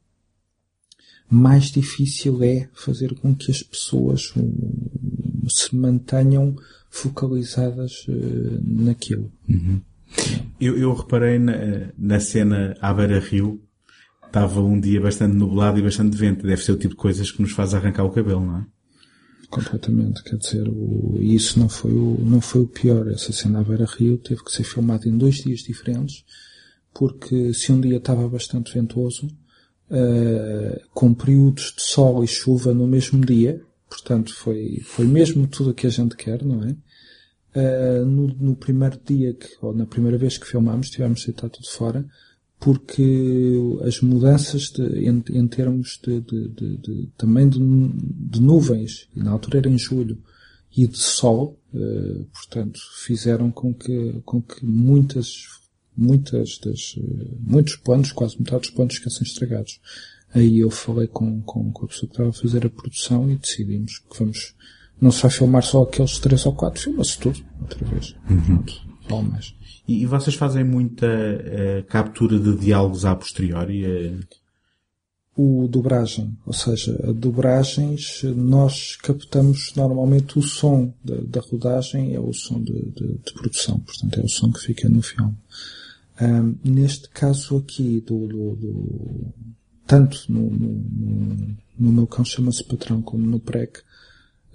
[1.29, 4.35] mais difícil é fazer com que as pessoas
[5.49, 6.55] se mantenham
[6.91, 9.33] focalizadas uh, naquilo.
[9.49, 9.81] Uhum.
[10.61, 11.55] Eu, eu, reparei na,
[11.97, 13.63] na cena à beira-rio,
[14.27, 16.47] estava um dia bastante nublado e bastante vento.
[16.47, 18.67] Deve ser o tipo de coisas que nos faz arrancar o cabelo, não é?
[19.53, 23.07] Completamente, quer dizer, o, isso não foi o, não foi o pior.
[23.09, 26.25] Essa cena à beira-rio teve que ser filmada em dois dias diferentes,
[26.95, 29.27] porque se um dia estava bastante ventoso,
[29.91, 35.69] uh, com períodos de sol e chuva no mesmo dia, portanto foi, foi mesmo tudo
[35.69, 36.75] o que a gente quer, não é?
[37.55, 41.51] Uh, no, no, primeiro dia, que, ou na primeira vez que filmámos, tivemos de estar
[41.51, 42.07] tudo fora,
[42.63, 47.59] porque as mudanças de, em, em, termos de, de, também de,
[48.41, 50.17] nuvens, e na altura era em julho,
[50.75, 55.61] e de sol, uh, portanto, fizeram com que, com que muitas
[55.95, 56.99] muitas das,
[57.41, 59.81] muitos pontos, quase metade dos pontos ficassem estragados.
[60.33, 63.37] Aí eu falei com, com, com a pessoa que estava a fazer a produção e
[63.37, 64.55] decidimos que vamos,
[65.01, 68.15] não se vai filmar só aqueles três ou quatro, filma-se tudo, outra vez.
[68.31, 68.65] Uhum.
[69.07, 69.55] Pronto, mais.
[69.87, 73.87] E, e, vocês fazem muita uh, captura de diálogos a posteriori?
[73.87, 74.21] Uh...
[75.35, 82.21] O dobragem, ou seja, a dobragens, nós captamos normalmente o som da, da rodagem, é
[82.21, 85.35] o som de, de, de, produção, portanto é o som que fica no filme.
[86.63, 89.35] Neste caso aqui, do, do, do
[89.87, 93.81] tanto no, no, no, meu cão chama-se patrão como no PREC,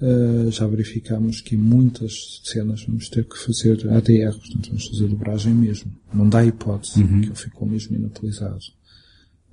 [0.02, 5.08] uh, já verificamos que em muitas cenas vamos ter que fazer ADR, portanto vamos fazer
[5.08, 5.92] dobragem mesmo.
[6.14, 7.22] Não dá hipótese, uhum.
[7.22, 8.60] que ele ficou mesmo inutilizado.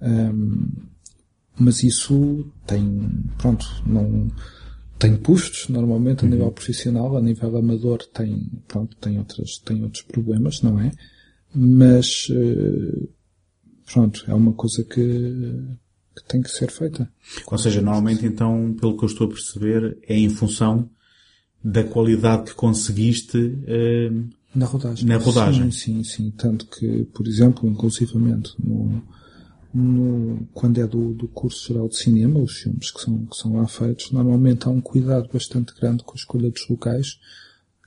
[0.00, 0.68] Um,
[1.59, 4.30] mas isso tem, pronto, não,
[4.98, 6.33] tem custos, normalmente, a uhum.
[6.33, 10.90] nível profissional, a nível amador tem, pronto, tem outras, tem outros problemas, não é?
[11.54, 13.09] mas eh,
[13.92, 15.00] pronto, é uma coisa que,
[16.14, 17.11] que tem que ser feita.
[17.46, 20.88] Ou seja, normalmente então, pelo que eu estou a perceber, é em função
[21.62, 25.09] da qualidade que conseguiste uh, na rodagem.
[25.09, 25.70] Na rodagem.
[25.70, 26.31] Sim, sim, sim.
[26.31, 29.03] Tanto que, por exemplo, inclusivamente no,
[29.74, 33.57] no, quando é do, do curso geral de cinema, os filmes que são, que são
[33.57, 37.18] lá feitos, normalmente há um cuidado bastante grande com a escolha dos locais,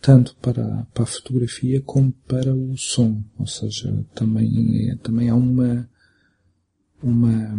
[0.01, 3.23] tanto para, para a fotografia como para o som.
[3.39, 5.89] Ou seja, também, é, também há uma,
[7.01, 7.55] uma,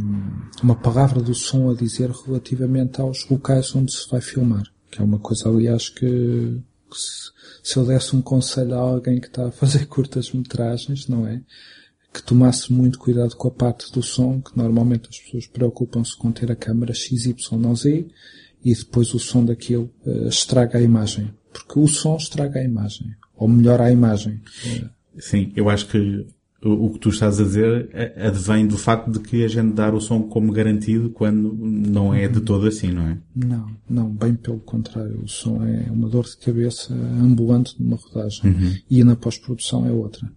[0.63, 4.65] uma palavra do som a dizer relativamente aos locais onde se vai filmar.
[4.91, 7.31] Que é uma coisa, aliás, que, que se,
[7.63, 11.43] se eu desse um conselho a alguém que está a fazer curtas metragens, não é?
[12.13, 16.33] Que tomasse muito cuidado com a parte do som, que normalmente as pessoas preocupam-se com
[16.33, 17.35] ter a câmera XYZ
[18.65, 23.15] e depois o som daquilo uh, estraga a imagem porque o som estraga a imagem,
[23.37, 24.41] ou melhora a imagem.
[25.19, 26.27] Sim, eu acho que
[26.61, 30.01] o que tu estás a dizer advém do facto de que a gente dar o
[30.01, 33.19] som como garantido quando não é de todo assim, não é?
[33.35, 35.23] Não, não, bem pelo contrário.
[35.23, 38.75] O som é uma dor de cabeça ambulante numa rodagem uhum.
[38.91, 40.29] e na pós-produção é outra.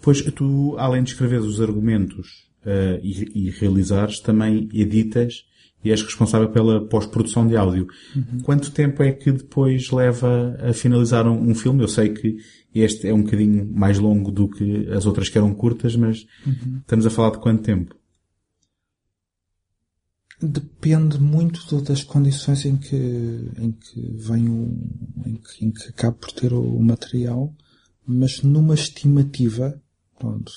[0.00, 5.44] Pois tu, além de escrever os argumentos uh, e, e realizares, também editas
[5.84, 7.88] e és responsável pela pós-produção de áudio.
[8.14, 8.40] Uhum.
[8.42, 11.82] Quanto tempo é que depois leva a finalizar um, um, filme?
[11.82, 12.36] Eu sei que
[12.74, 16.78] este é um bocadinho mais longo do que as outras que eram curtas, mas uhum.
[16.80, 17.94] estamos a falar de quanto tempo?
[20.42, 24.78] Depende muito das condições em que, em que vem o,
[25.26, 27.54] em que, em que acaba por ter o material,
[28.06, 29.80] mas numa estimativa,
[30.18, 30.50] pronto,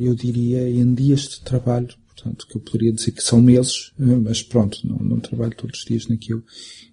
[0.00, 4.42] eu diria em dias de trabalho, portanto, que eu poderia dizer que são meses, mas
[4.42, 6.42] pronto, não, não trabalho todos os dias naquilo.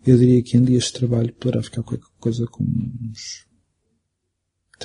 [0.05, 2.69] Eu diria que em dias de trabalho poderá ficar qualquer coisa como
[3.09, 3.44] uns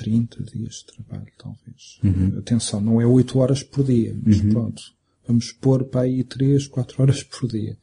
[0.01, 1.99] 30 dias de trabalho, talvez.
[2.03, 2.39] Uhum.
[2.39, 4.49] Atenção, não é 8 horas por dia, mas uhum.
[4.49, 4.81] pronto.
[5.27, 7.77] Vamos pôr para aí 3, 4 horas por dia.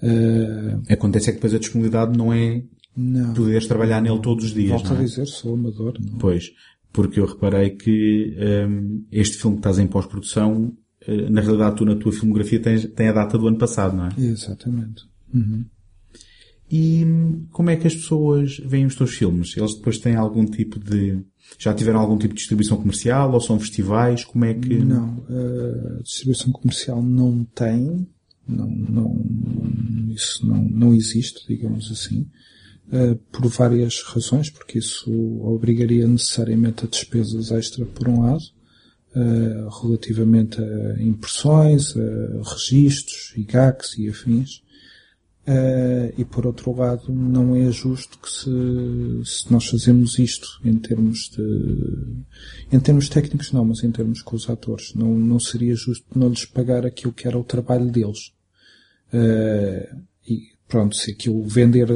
[0.00, 2.62] Uh, Acontece é que depois a disponibilidade não é
[2.96, 3.34] não.
[3.34, 4.70] poderes trabalhar nele todos os dias.
[4.70, 5.04] Volto a é?
[5.04, 5.94] dizer, sou amador.
[6.00, 6.18] Não.
[6.18, 6.52] Pois,
[6.92, 8.36] porque eu reparei que
[8.68, 10.72] um, este filme que estás em pós-produção,
[11.08, 14.06] uh, na realidade tu na tua filmografia tens, tem a data do ano passado, não
[14.06, 14.10] é?
[14.16, 15.04] Exatamente.
[15.34, 15.64] Uhum.
[16.70, 17.04] E
[17.50, 19.56] como é que as pessoas veem os teus filmes?
[19.56, 21.18] Eles depois têm algum tipo de...
[21.58, 24.22] Já tiveram algum tipo de distribuição comercial ou são festivais?
[24.24, 24.76] Como é que...
[24.76, 25.24] Não,
[25.98, 28.06] a distribuição comercial não tem.
[28.46, 29.24] Não, não,
[30.10, 32.26] isso não, não existe, digamos assim.
[32.90, 35.10] Uh, por várias razões, porque isso
[35.42, 38.42] obrigaria necessariamente a despesas extra por um lado,
[39.14, 44.62] uh, relativamente a impressões, a registros, IGACs e afins.
[45.48, 48.50] Uh, e por outro lado, não é justo que se,
[49.24, 51.46] se nós fazemos isto em termos de,
[52.70, 56.28] em termos técnicos não, mas em termos com os atores, não, não seria justo não
[56.28, 58.34] lhes pagar aquilo que era o trabalho deles.
[59.10, 61.88] Uh, e pronto, se aquilo vender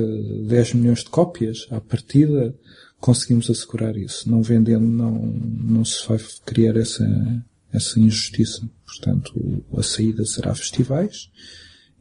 [0.46, 2.56] 10 milhões de cópias à partida,
[2.98, 4.30] conseguimos assegurar isso.
[4.30, 7.06] Não vendendo, não, não se vai criar essa,
[7.70, 8.66] essa injustiça.
[8.86, 11.28] Portanto, a saída será festivais,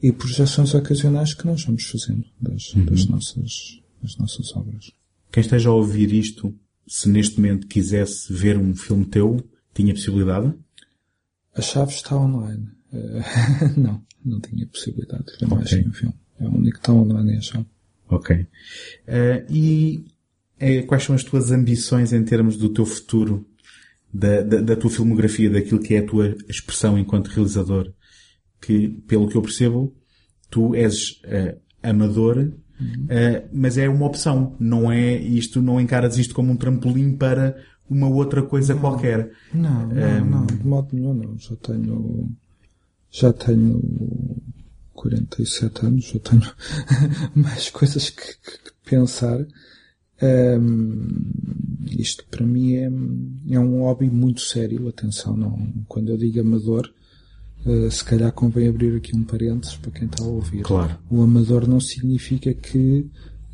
[0.02, 2.86] e projeções ocasionais que nós vamos fazendo das, uhum.
[2.86, 4.92] das, nossas, das nossas obras.
[5.32, 6.54] Quem esteja a ouvir isto,
[6.88, 9.38] se neste momento quisesse ver um filme teu,
[9.74, 10.54] tinha possibilidade?
[11.56, 12.68] A chave está online.
[12.92, 15.58] Uh, não, não tinha possibilidade de ver okay.
[15.58, 16.16] mais um filme.
[16.40, 17.66] É o único que está online é a chave.
[18.10, 18.36] Ok.
[18.36, 18.48] Uh,
[19.50, 20.06] e
[20.60, 23.48] é, quais são as tuas ambições em termos do teu futuro,
[24.14, 27.94] da, da, da, tua filmografia, daquilo que é a tua expressão enquanto realizador?
[28.62, 29.94] Que, pelo que eu percebo,
[30.50, 32.54] tu és uh, amador, uhum.
[33.06, 34.56] uh, mas é uma opção.
[34.60, 37.58] Não é isto, não encaras isto como um trampolim para
[37.90, 39.32] uma outra coisa não, qualquer.
[39.54, 41.38] Não, não, um, não, de modo nenhum não.
[41.38, 42.32] Já tenho,
[43.10, 43.82] já tenho
[44.94, 46.44] 47 anos, já tenho
[47.36, 49.46] mais coisas que, que, pensar.
[50.24, 51.08] Um,
[51.98, 56.94] isto para mim é, é um hobby muito sério, atenção, não, quando eu digo amador,
[57.66, 60.64] Uh, se calhar convém abrir aqui um parênteses para quem está a ouvir.
[60.64, 60.98] Claro.
[61.10, 63.06] O amador não significa que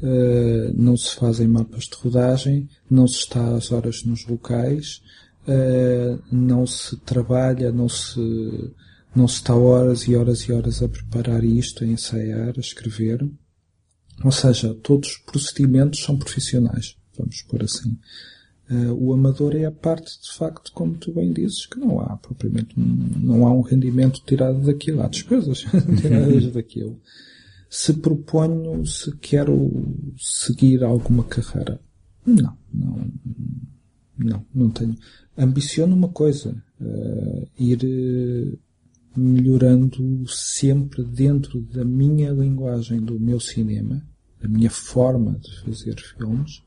[0.02, 5.02] uh, não se fazem mapas de rodagem, não se está às horas nos locais,
[5.48, 8.74] uh, não se trabalha, não se,
[9.14, 13.28] não se está horas e horas e horas a preparar isto, a ensaiar, a escrever.
[14.24, 17.98] Ou seja, todos os procedimentos são profissionais, vamos por assim.
[18.70, 22.18] Uh, o amador é a parte, de facto, como tu bem dizes, que não há
[22.18, 22.84] propriamente, um,
[23.18, 25.60] não há um rendimento tirado daquilo, há despesas
[26.02, 27.00] tiradas daquilo.
[27.70, 29.72] Se proponho, se quero
[30.18, 31.80] seguir alguma carreira,
[32.26, 33.12] não, não,
[34.18, 34.98] não, não tenho.
[35.38, 38.60] Ambiciono uma coisa, uh, ir uh,
[39.18, 44.06] melhorando sempre dentro da minha linguagem, do meu cinema,
[44.42, 46.62] da minha forma de fazer filmes,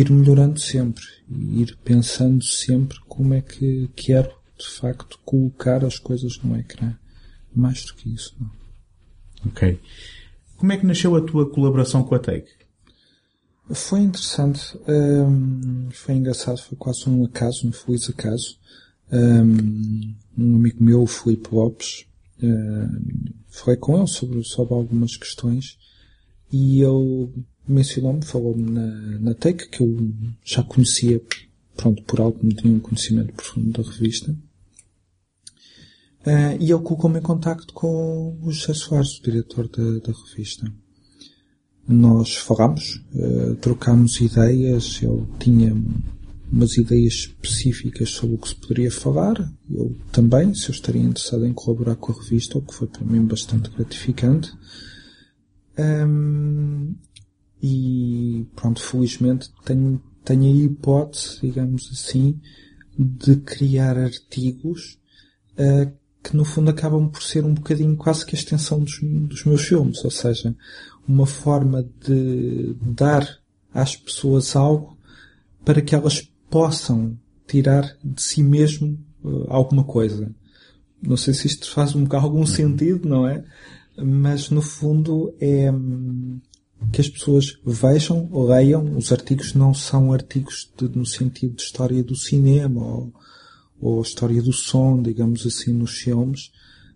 [0.00, 5.98] ir melhorando sempre e ir pensando sempre como é que quero, de facto, colocar as
[5.98, 6.94] coisas no ecrã.
[7.54, 8.50] Mais do que isso, não.
[9.46, 9.80] Ok.
[10.56, 12.50] Como é que nasceu a tua colaboração com a Take?
[13.70, 14.78] Foi interessante.
[14.86, 16.58] Um, foi engraçado.
[16.58, 18.58] Foi quase um acaso, um feliz acaso.
[19.10, 22.06] Um, um amigo meu, o Filipe Lopes,
[22.42, 25.78] um, falei com ele sobre, sobre algumas questões
[26.52, 27.32] e ele
[27.68, 28.86] mencionou-me, falou-me na,
[29.20, 30.12] na Take, que eu
[30.44, 31.20] já conhecia,
[31.76, 34.30] pronto, por algo, não tinha um conhecimento profundo da revista.
[36.26, 40.70] Uh, e ele colocou-me em contacto com o José Soares, o diretor da, da revista.
[41.86, 45.74] Nós falámos, uh, trocámos ideias, ele tinha
[46.50, 49.36] umas ideias específicas sobre o que se poderia falar,
[49.70, 53.04] eu também, se eu estaria interessado em colaborar com a revista, o que foi para
[53.04, 54.52] mim bastante gratificante.
[55.78, 56.94] Um,
[57.62, 62.40] e pronto, felizmente tenho, tenho a hipótese, digamos assim,
[62.98, 64.98] de criar artigos
[65.54, 65.92] uh,
[66.22, 69.62] que no fundo acabam por ser um bocadinho quase que a extensão dos, dos meus
[69.62, 70.54] filmes, ou seja,
[71.06, 73.26] uma forma de dar
[73.72, 74.96] às pessoas algo
[75.64, 80.30] para que elas possam tirar de si mesmo uh, alguma coisa.
[81.00, 82.46] Não sei se isto faz um, algum uhum.
[82.46, 83.44] sentido, não é?
[83.96, 86.40] Mas no fundo é, hum,
[86.92, 88.96] que as pessoas vejam, leiam.
[88.96, 93.12] Os artigos não são artigos de, no sentido de história do cinema ou,
[93.80, 96.50] ou história do som, digamos assim, nos filmes,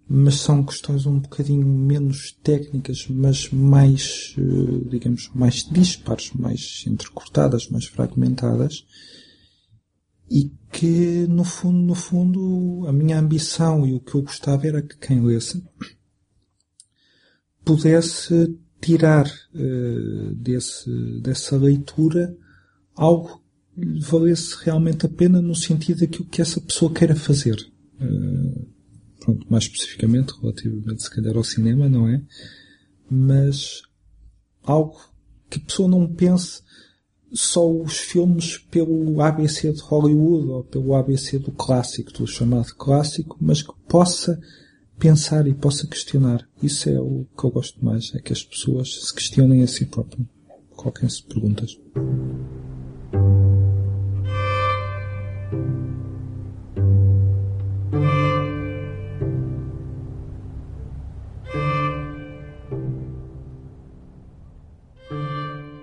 [0.09, 7.69] mas são questões um bocadinho menos técnicas, mas mais, eh, digamos, mais dispares, mais entrecortadas,
[7.69, 8.85] mais fragmentadas,
[10.31, 14.83] e que, no fundo, no fundo, a minha ambição e o que eu gostava era
[14.83, 15.63] que quem lesse
[17.65, 22.37] pudesse tirar uh, desse, dessa leitura
[22.95, 23.41] algo
[23.75, 27.57] que valesse realmente a pena no sentido daquilo que essa pessoa queira fazer.
[28.01, 28.69] Uh,
[29.21, 32.21] pronto, mais especificamente, relativamente se calhar ao cinema, não é?
[33.09, 33.83] Mas
[34.63, 35.01] algo
[35.49, 36.63] que a pessoa não pense
[37.33, 43.39] só os filmes pelo ABC de Hollywood ou pelo ABC do clássico, do chamado clássico,
[43.41, 44.39] mas que possa
[45.03, 46.49] pensar e possa questionar.
[46.63, 49.85] Isso é o que eu gosto mais, é que as pessoas se questionem a si
[49.85, 50.29] próprias,
[50.77, 51.77] coloquem-se perguntas.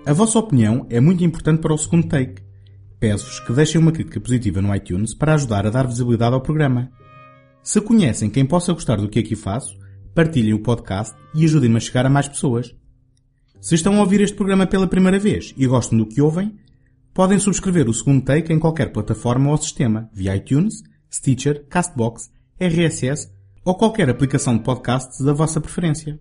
[0.06, 2.42] A vossa opinião é muito importante para o segundo take.
[2.98, 6.90] Peço-vos que deixem uma crítica positiva no iTunes para ajudar a dar visibilidade ao programa.
[7.62, 9.78] Se conhecem quem possa gostar do que aqui faço,
[10.14, 12.74] partilhem o podcast e ajudem-me a chegar a mais pessoas.
[13.60, 16.58] Se estão a ouvir este programa pela primeira vez e gostam do que ouvem,
[17.12, 20.82] podem subscrever o segundo take em qualquer plataforma ou sistema, via iTunes,
[21.12, 23.30] Stitcher, Castbox, RSS
[23.64, 26.18] ou qualquer aplicação de podcasts da vossa preferência.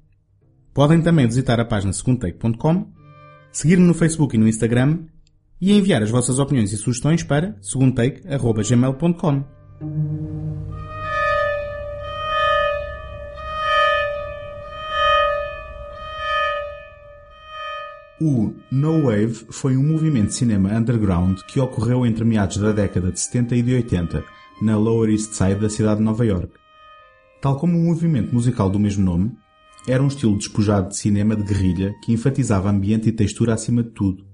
[0.73, 2.99] Podem também visitar a página segundotake.com
[3.51, 5.05] seguir-me no Facebook e no Instagram
[5.61, 9.43] e enviar as vossas opiniões e sugestões para segundotake.gmail.com.
[18.21, 23.13] O No Wave foi um movimento de cinema underground que ocorreu entre meados da década
[23.13, 24.25] de 70 e de 80
[24.61, 26.51] na Lower East Side da cidade de Nova York.
[27.41, 29.31] Tal como o movimento musical do mesmo nome,
[29.87, 33.91] era um estilo despojado de cinema de guerrilha que enfatizava ambiente e textura acima de
[33.91, 34.25] tudo.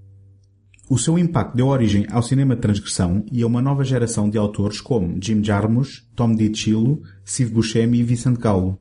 [0.90, 4.36] O seu impacto deu origem ao cinema de transgressão e a uma nova geração de
[4.36, 8.80] autores como Jim Jarmusch, Tom DiCillo, Steve Buscemi e Vincent Gallo.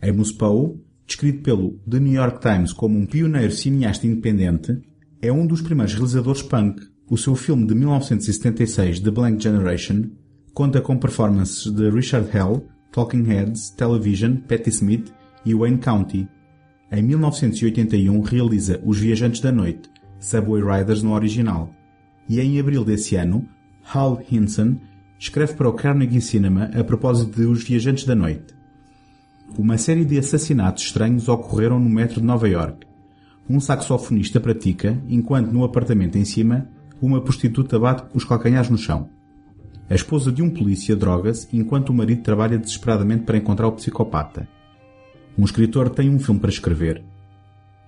[0.00, 4.78] Amos Poe, descrito pelo The New York Times como um pioneiro cineasta independente,
[5.22, 6.86] é um dos primeiros realizadores punk.
[7.10, 10.10] O seu filme de 1976, The Blank Generation,
[10.52, 15.10] conta com performances de Richard Hell, Talking Heads, Television, Patti Smith
[15.46, 16.28] e Wayne County.
[16.92, 19.88] Em 1981 realiza Os Viajantes da Noite,
[20.20, 21.72] Subway Riders no original.
[22.28, 23.48] E em abril desse ano,
[23.82, 24.76] Hal Hinson
[25.18, 28.57] escreve para o Carnegie Cinema a propósito de Os Viajantes da Noite.
[29.56, 32.86] Uma série de assassinatos estranhos ocorreram no metro de Nova York.
[33.48, 36.68] Um saxofonista pratica, enquanto no apartamento em cima,
[37.00, 39.08] uma prostituta bate os calcanhares no chão.
[39.88, 44.46] A esposa de um polícia droga-se enquanto o marido trabalha desesperadamente para encontrar o psicopata.
[45.36, 47.02] Um escritor tem um filme para escrever.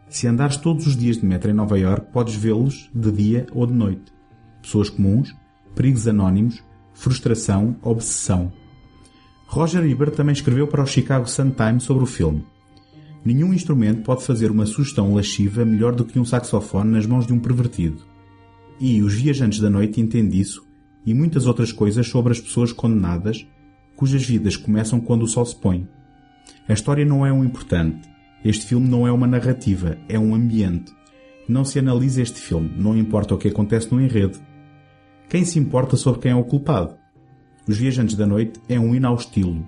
[0.08, 3.66] Se andares todos os dias de metro em Nova York, podes vê-los de dia ou
[3.66, 4.12] de noite.
[4.62, 5.36] Pessoas comuns,
[5.74, 8.50] perigos anónimos, frustração, obsessão.
[9.50, 12.46] Roger Ebert também escreveu para o Chicago Sun-Times sobre o filme.
[13.24, 17.32] Nenhum instrumento pode fazer uma sugestão lasciva melhor do que um saxofone nas mãos de
[17.32, 18.04] um pervertido.
[18.78, 20.64] E Os Viajantes da Noite entende isso
[21.04, 23.44] e muitas outras coisas sobre as pessoas condenadas,
[23.96, 25.88] cujas vidas começam quando o sol se põe.
[26.68, 28.08] A história não é um importante.
[28.44, 30.92] Este filme não é uma narrativa, é um ambiente.
[31.48, 34.38] Não se analisa este filme, não importa o que acontece no enredo.
[35.28, 36.99] Quem se importa sobre quem é o culpado?
[37.70, 39.64] Os Viajantes da Noite é um hino ao estilo.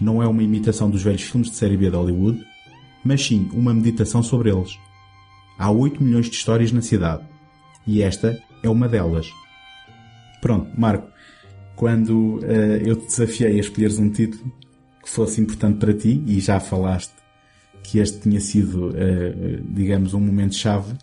[0.00, 2.46] Não é uma imitação dos velhos filmes de série B de Hollywood,
[3.02, 4.78] mas sim uma meditação sobre eles.
[5.58, 7.24] Há 8 milhões de histórias na cidade.
[7.84, 9.32] E esta é uma delas.
[10.40, 11.10] Pronto, Marco,
[11.74, 12.44] quando uh,
[12.86, 14.52] eu te desafiei a escolheres um título,
[15.02, 17.14] que fosse importante para ti, e já falaste
[17.82, 20.94] que este tinha sido, uh, digamos, um momento-chave,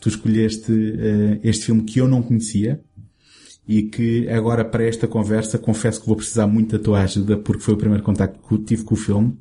[0.00, 2.82] tu escolheste uh, este filme que eu não conhecia
[3.66, 7.62] e que agora para esta conversa confesso que vou precisar muito da tua ajuda porque
[7.62, 9.38] foi o primeiro contacto que tive com o filme.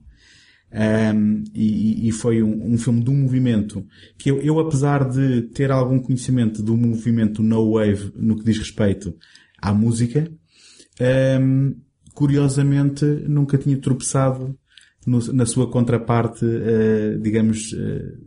[0.74, 3.86] Um, e, e, foi um, um, filme de um movimento
[4.18, 8.58] que eu, eu, apesar de ter algum conhecimento do movimento No Wave no que diz
[8.58, 9.14] respeito
[9.62, 10.32] à música,
[11.42, 11.76] um,
[12.14, 14.58] curiosamente nunca tinha tropeçado
[15.06, 18.18] no, na sua contraparte, uh, digamos, uh,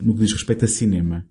[0.00, 1.26] no que diz respeito a cinema.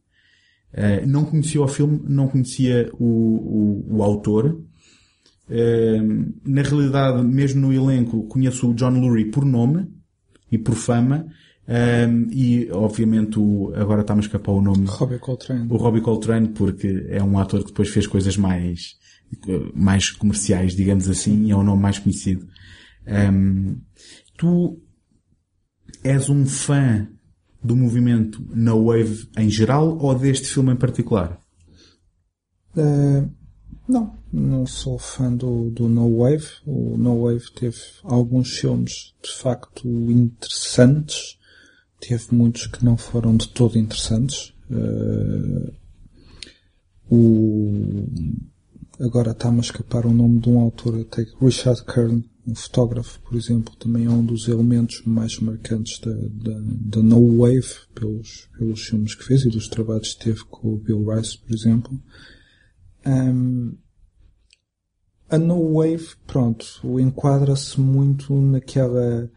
[0.74, 4.62] Uh, não conhecia o filme, não conhecia o, o, o autor.
[6.46, 9.88] na realidade, mesmo no elenco, conheço o John Lurie por nome
[10.52, 11.26] e por fama,
[11.70, 14.88] Um, e, obviamente, o, agora está-me a escapar o nome.
[14.88, 15.68] Robbie Coltrane.
[15.70, 18.96] O Robbie Coltrane, porque é um ator que depois fez coisas mais,
[19.76, 22.48] mais comerciais, digamos assim, e é o nome mais conhecido.
[23.08, 23.78] Um,
[24.36, 24.82] tu
[26.04, 27.08] és um fã
[27.64, 31.40] do movimento No Wave em geral ou deste filme em particular?
[32.76, 33.30] Uh,
[33.88, 36.48] não, não sou fã do, do No Wave.
[36.66, 41.40] O No Wave teve alguns filmes de facto interessantes
[42.00, 44.54] teve muitos que não foram de todo interessantes.
[44.70, 45.74] Uh,
[47.12, 48.08] o,
[49.00, 53.38] agora está-me a escapar o nome de um autor, até Richard Kern, um fotógrafo, por
[53.38, 58.82] exemplo, também é um dos elementos mais marcantes da, da, da No Wave, pelos, pelos
[58.82, 62.02] filmes que fez e dos trabalhos que teve com o Bill Rice, por exemplo.
[63.06, 63.78] Um,
[65.30, 66.66] a No Wave, pronto,
[67.00, 69.30] enquadra-se muito naquela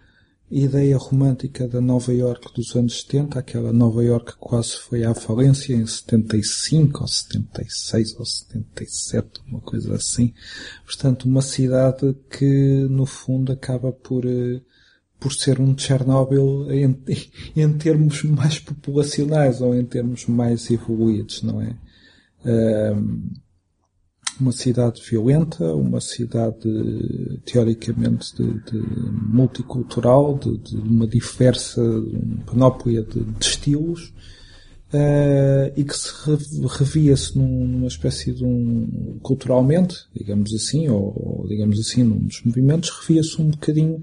[0.52, 5.14] ideia romântica da Nova York dos anos 70, aquela Nova York que quase foi à
[5.14, 10.34] falência em 75 ou 76 ou 77, uma coisa assim.
[10.84, 14.60] Portanto, uma cidade que no fundo acaba por eh,
[15.18, 16.98] por ser um Chernobyl em,
[17.56, 21.76] em termos mais populacionais ou em termos mais evoluídos, não é?
[22.44, 23.30] Um,
[24.40, 26.68] uma cidade violenta, uma cidade
[27.44, 28.78] teoricamente de, de
[29.28, 34.12] multicultural, de, de, uma diversa uma panóplia de, de estilos,
[34.92, 36.12] uh, e que se
[36.78, 42.90] revia-se numa espécie de um, culturalmente, digamos assim, ou, ou digamos assim, num dos movimentos,
[42.90, 44.00] revia-se um bocadinho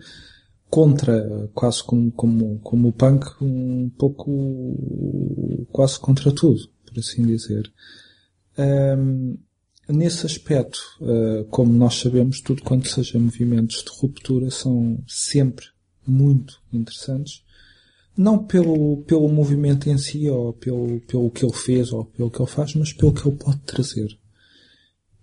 [0.69, 7.71] contra, quase como, como, como o punk, um pouco quase contra tudo, por assim dizer.
[8.57, 9.37] Um,
[9.89, 15.65] Nesse aspecto, eh, como nós sabemos, tudo quanto seja movimentos de ruptura são sempre
[16.05, 17.43] muito interessantes.
[18.15, 22.39] Não pelo, pelo movimento em si, ou pelo, pelo que ele fez, ou pelo que
[22.39, 24.15] ele faz, mas pelo que ele pode trazer.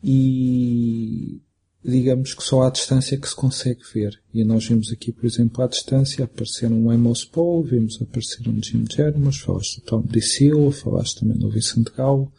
[0.02, 1.40] E
[1.84, 4.18] digamos que só à distância que se consegue ver.
[4.34, 8.60] E nós vimos aqui, por exemplo, à distância aparecer um Amos Paul, vimos aparecer um
[8.60, 12.32] Jim Jarmusch, falaste do Tom DeSilva, falaste também do Vicente Galo,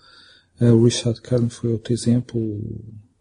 [0.60, 2.60] o Richard Kern foi outro exemplo.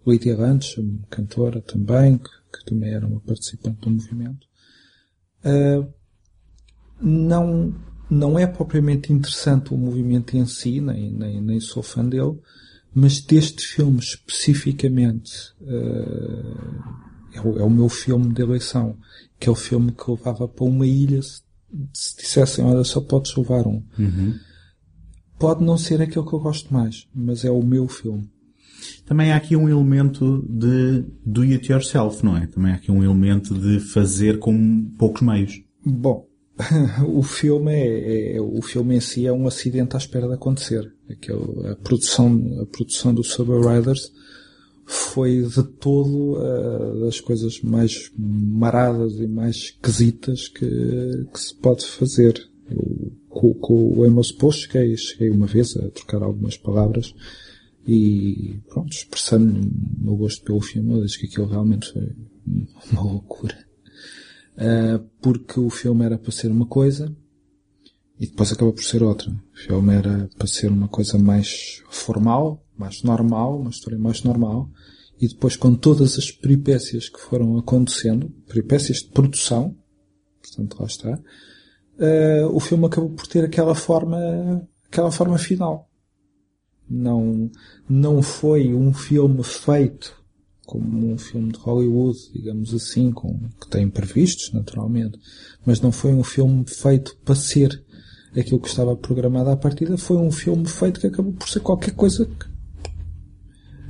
[0.06, 0.76] Lydia Ranch,
[1.10, 4.46] cantora também, que, que, também era uma participante do movimento.
[5.44, 5.92] Uh,
[7.00, 7.74] não,
[8.08, 12.38] não é propriamente interessante o movimento em si, nem, nem, nem sou fã dele,
[12.94, 18.96] mas deste filme especificamente uh, é, o, é, o, meu filme de eleição,
[19.40, 21.42] que é o filme que levava para uma ilha se,
[21.92, 23.82] se dissessem, olha, só podes levar um.
[23.98, 24.38] Uhum
[25.38, 28.28] pode não ser aquele que eu gosto mais, mas é o meu filme.
[29.04, 32.46] Também há aqui um elemento de do it yourself, não é?
[32.46, 35.62] Também há aqui um elemento de fazer com poucos meios.
[35.84, 36.26] Bom,
[37.06, 40.92] o filme é, é, o filme em si é um acidente à espera de acontecer.
[41.08, 44.12] Aquele, a produção, a produção do Sober Riders
[44.84, 51.84] foi de todo uh, das coisas mais maradas e mais esquisitas que, que se pode
[51.84, 52.40] fazer.
[52.70, 57.14] Eu com, com o Amos Post cheguei, cheguei uma vez a trocar algumas palavras
[57.86, 62.16] e pronto, expressando o meu gosto pelo filme, eu disse que aquilo realmente foi
[62.90, 63.56] uma loucura.
[64.56, 67.14] Uh, porque o filme era para ser uma coisa
[68.18, 69.30] e depois acaba por ser outra.
[69.30, 74.70] O filme era para ser uma coisa mais formal, mais normal, uma história mais normal,
[75.20, 79.76] e depois com todas as peripécias que foram acontecendo, peripécias de produção,
[80.42, 81.22] portanto lá está,
[81.98, 85.88] uh, o filme acabou por ter aquela forma, aquela forma final.
[86.88, 87.50] Não,
[87.88, 90.14] não foi um filme feito
[90.66, 95.18] como um filme de Hollywood, digamos assim, com, que tem previstos, naturalmente,
[95.64, 97.84] mas não foi um filme feito para ser
[98.36, 101.92] aquilo que estava programado à partida, foi um filme feito que acabou por ser qualquer
[101.92, 102.28] coisa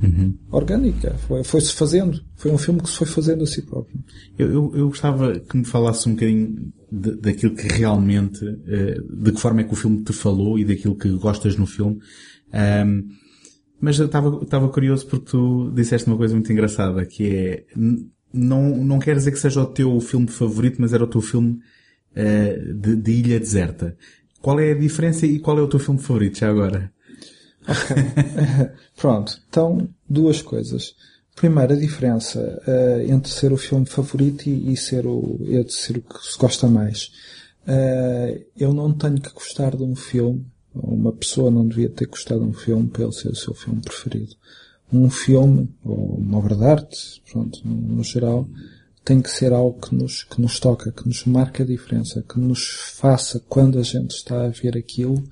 [0.01, 0.37] uhum.
[0.51, 1.15] orgânica.
[1.27, 2.23] Foi, foi-se fazendo.
[2.35, 3.99] Foi um filme que se foi fazendo a si próprio.
[4.37, 9.31] Eu, eu, eu gostava que me falasse um bocadinho de, daquilo que realmente, uh, de
[9.31, 11.99] que forma é que o filme te falou e daquilo que gostas no filme.
[12.85, 13.09] Um,
[13.79, 17.65] mas eu estava, estava curioso porque tu disseste uma coisa muito engraçada, que é,
[18.33, 21.59] não, não quer dizer que seja o teu filme favorito, mas era o teu filme
[22.13, 23.95] uh, de, de Ilha Deserta.
[24.41, 26.91] Qual é a diferença e qual é o teu filme favorito já agora?
[27.67, 27.95] Ok.
[28.95, 29.41] Pronto.
[29.49, 30.95] Então, duas coisas.
[31.37, 35.97] Primeiro, a diferença uh, entre ser o filme favorito e, e ser o, e ser
[35.99, 37.11] o que se gosta mais.
[37.61, 42.41] Uh, eu não tenho que gostar de um filme, uma pessoa não devia ter gostado
[42.41, 44.35] de um filme para ele ser o seu filme preferido.
[44.91, 48.49] Um filme, ou uma obra de arte, pronto, no, no geral,
[49.05, 52.39] tem que ser algo que nos, que nos toca, que nos marca a diferença, que
[52.39, 55.23] nos faça, quando a gente está a ver aquilo,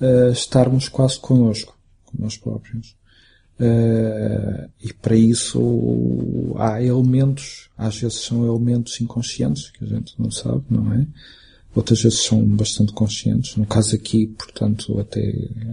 [0.00, 2.99] uh, estarmos quase connosco, com nós próprios.
[3.60, 10.30] Uh, e para isso há elementos, às vezes são elementos inconscientes, que a gente não
[10.30, 11.06] sabe, não é?
[11.74, 13.56] Outras vezes são bastante conscientes.
[13.56, 15.20] No caso aqui, portanto, até,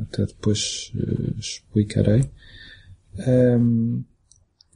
[0.01, 2.29] até depois uh, explicarei.
[3.25, 4.03] Um,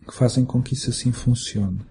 [0.08, 1.82] que fazem com que isso assim funcione.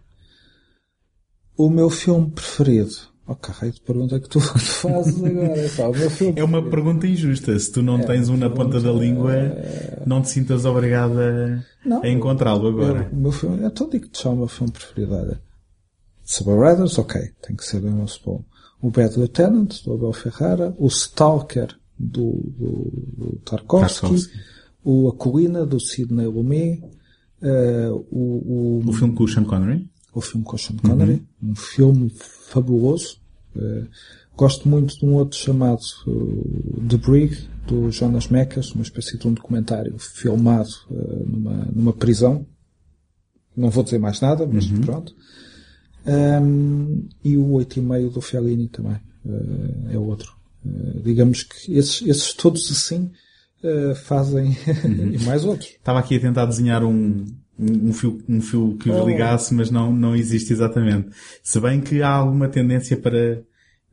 [1.56, 3.09] O meu filme preferido.
[3.30, 5.60] Oh, caralho, de pergunta que tu, fazes agora.
[5.60, 7.56] É, só, o meu filme é uma pergunta injusta.
[7.56, 10.02] Se tu não é, tens um na ponta da língua, é...
[10.04, 11.64] não te sintas obrigada
[12.02, 13.08] a encontrá-lo agora.
[13.12, 15.14] O meu filme, então digo-te só o meu filme preferido.
[15.14, 15.40] Olha,
[16.24, 17.92] Saber Riders, ok, tem que ser bem
[18.24, 18.44] bom.
[18.82, 20.74] O Bad Lieutenant, do Abel Ferrara.
[20.76, 24.00] O Stalker, do, do, do Tarkovsky.
[24.00, 24.40] Tarkovsky.
[24.82, 26.82] O A Colina, do Sidney Lumet.
[27.40, 29.88] Uh, o, o, o filme com o Sean Connery?
[30.12, 31.50] o filme com o Sean Connery, uhum.
[31.50, 32.10] um filme
[32.48, 33.19] fabuloso.
[33.54, 33.86] Uh,
[34.36, 39.26] gosto muito de um outro chamado uh, The Brig, do Jonas Mekas, uma espécie de
[39.26, 42.46] um documentário filmado uh, numa, numa prisão.
[43.56, 44.80] Não vou dizer mais nada, mas uhum.
[44.80, 45.14] pronto.
[46.06, 48.98] Um, e o 8,5 do Fellini também
[49.90, 50.34] é outro.
[51.04, 53.10] digamos que esses, esses todos assim
[54.04, 55.12] fazem uhum.
[55.12, 55.68] e mais outros.
[55.68, 57.26] Estava aqui a tentar desenhar um,
[57.60, 61.10] um fio, um fio que os ligasse, mas não, não existe exatamente.
[61.42, 63.42] Se bem que há alguma tendência para,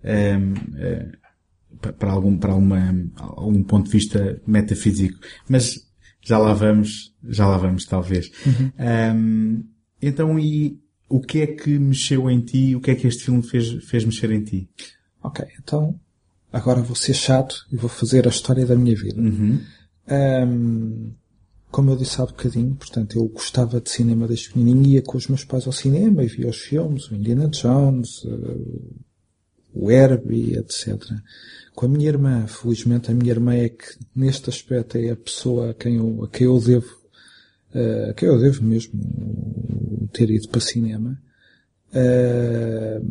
[0.04, 1.12] um, ehm, eh,
[2.00, 5.20] para algum, para alguma, algum ponto de vista metafísico.
[5.50, 5.86] Mas
[6.22, 8.32] já lá vamos, já lá vamos talvez.
[8.46, 8.72] Uhum.
[8.80, 9.64] Um, ehm,
[10.02, 12.76] então, e o que é que mexeu em ti?
[12.76, 14.70] O que é que este filme fez, fez mexer em ti?
[15.24, 16.00] Ok, então,
[16.52, 19.20] agora vou ser chato e vou fazer a história da minha vida.
[19.20, 19.60] Uhum.
[19.60, 21.12] Um, ehm,
[21.70, 25.28] como eu disse há bocadinho, portanto, eu gostava de cinema desde pequenininho, ia com os
[25.28, 28.96] meus pais ao cinema e via os filmes, o Indiana Jones, uh,
[29.74, 30.98] o Herbie, etc.
[31.76, 35.72] Com a minha irmã, felizmente a minha irmã é que, neste aspecto, é a pessoa
[35.72, 36.96] a quem eu, a quem eu devo,
[37.76, 41.22] uh, a quem eu devo mesmo ter ido para cinema.
[41.90, 43.06] Uh,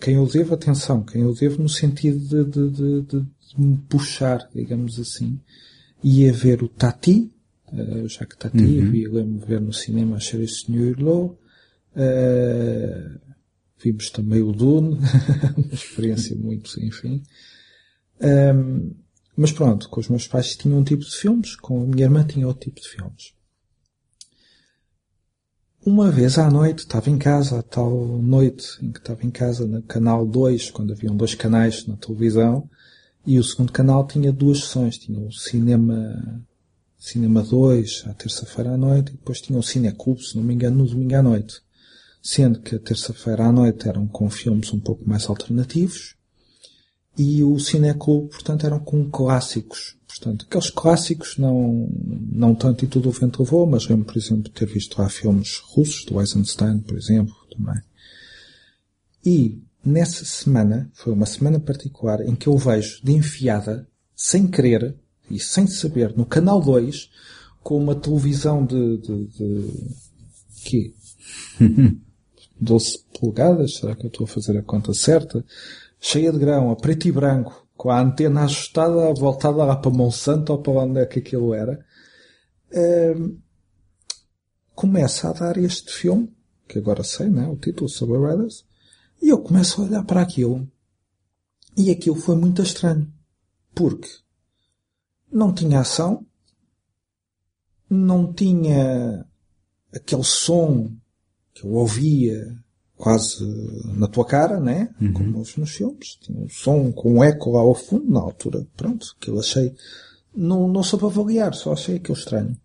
[0.00, 3.26] quem eu devo atenção, quem eu devo no sentido de, de, de, de
[3.58, 5.38] me puxar, digamos assim,
[6.02, 7.30] ia ver o Tati,
[7.72, 8.90] uh, Jacques Tati, uhum.
[8.90, 11.38] vi, lembro ver no cinema Cher Senhor Low.
[11.94, 13.18] Uh,
[13.82, 14.98] vimos também o Dune,
[15.56, 17.22] uma experiência muito, enfim.
[18.20, 18.94] Um,
[19.36, 22.24] mas pronto, com os meus pais tinha um tipo de filmes, com a minha irmã
[22.24, 23.32] tinha outro tipo de filmes.
[25.86, 29.66] Uma vez à noite, estava em casa, a tal noite em que estava em casa
[29.66, 32.68] no canal 2, quando haviam dois canais na televisão,
[33.24, 36.44] e o segundo canal tinha duas sessões, tinha o cinema
[36.98, 40.78] Cinema 2 à terça-feira à noite e depois tinha o Cineclube, se não me engano,
[40.78, 41.60] no domingo à noite.
[42.20, 46.16] Sendo que a terça-feira à noite eram com filmes um pouco mais alternativos
[47.16, 49.96] e o Cineclube, portanto, eram com clássicos.
[50.06, 51.88] Portanto, aqueles clássicos não,
[52.32, 55.58] não tanto e tudo o vento levou, mas lembro, por exemplo, ter visto lá filmes
[55.58, 57.80] russos, do Eisenstein, por exemplo, também.
[59.24, 64.94] E nessa semana, foi uma semana particular em que eu vejo de enfiada, sem querer,
[65.30, 67.10] e sem saber, no canal 2,
[67.62, 69.72] com uma televisão de, de, de
[70.64, 70.94] quê?
[72.60, 75.44] 12 polegadas, será que eu estou a fazer a conta certa?
[76.00, 80.52] Cheia de grão, a preto e branco, com a antena ajustada, voltada lá para Monsanto
[80.52, 81.84] ou para onde é que aquilo era.
[82.72, 83.38] Um,
[84.74, 86.32] começa a dar este filme,
[86.66, 87.46] que agora sei, né?
[87.46, 88.64] O título, Sober Riders,
[89.20, 90.68] e eu começo a olhar para aquilo.
[91.76, 93.12] E aquilo foi muito estranho.
[93.74, 94.08] Porque
[95.30, 96.24] não tinha ação,
[97.88, 99.24] não tinha
[99.92, 100.90] aquele som
[101.54, 102.56] que eu ouvia
[102.96, 103.44] quase
[103.96, 104.90] na tua cara, né?
[105.00, 105.12] Uhum.
[105.12, 106.18] Como nos filmes.
[106.20, 108.66] Tinha um som com um eco lá ao fundo, na altura.
[108.76, 109.74] Pronto, que eu achei.
[110.34, 112.56] Não, não soube avaliar, só achei aquilo estranho.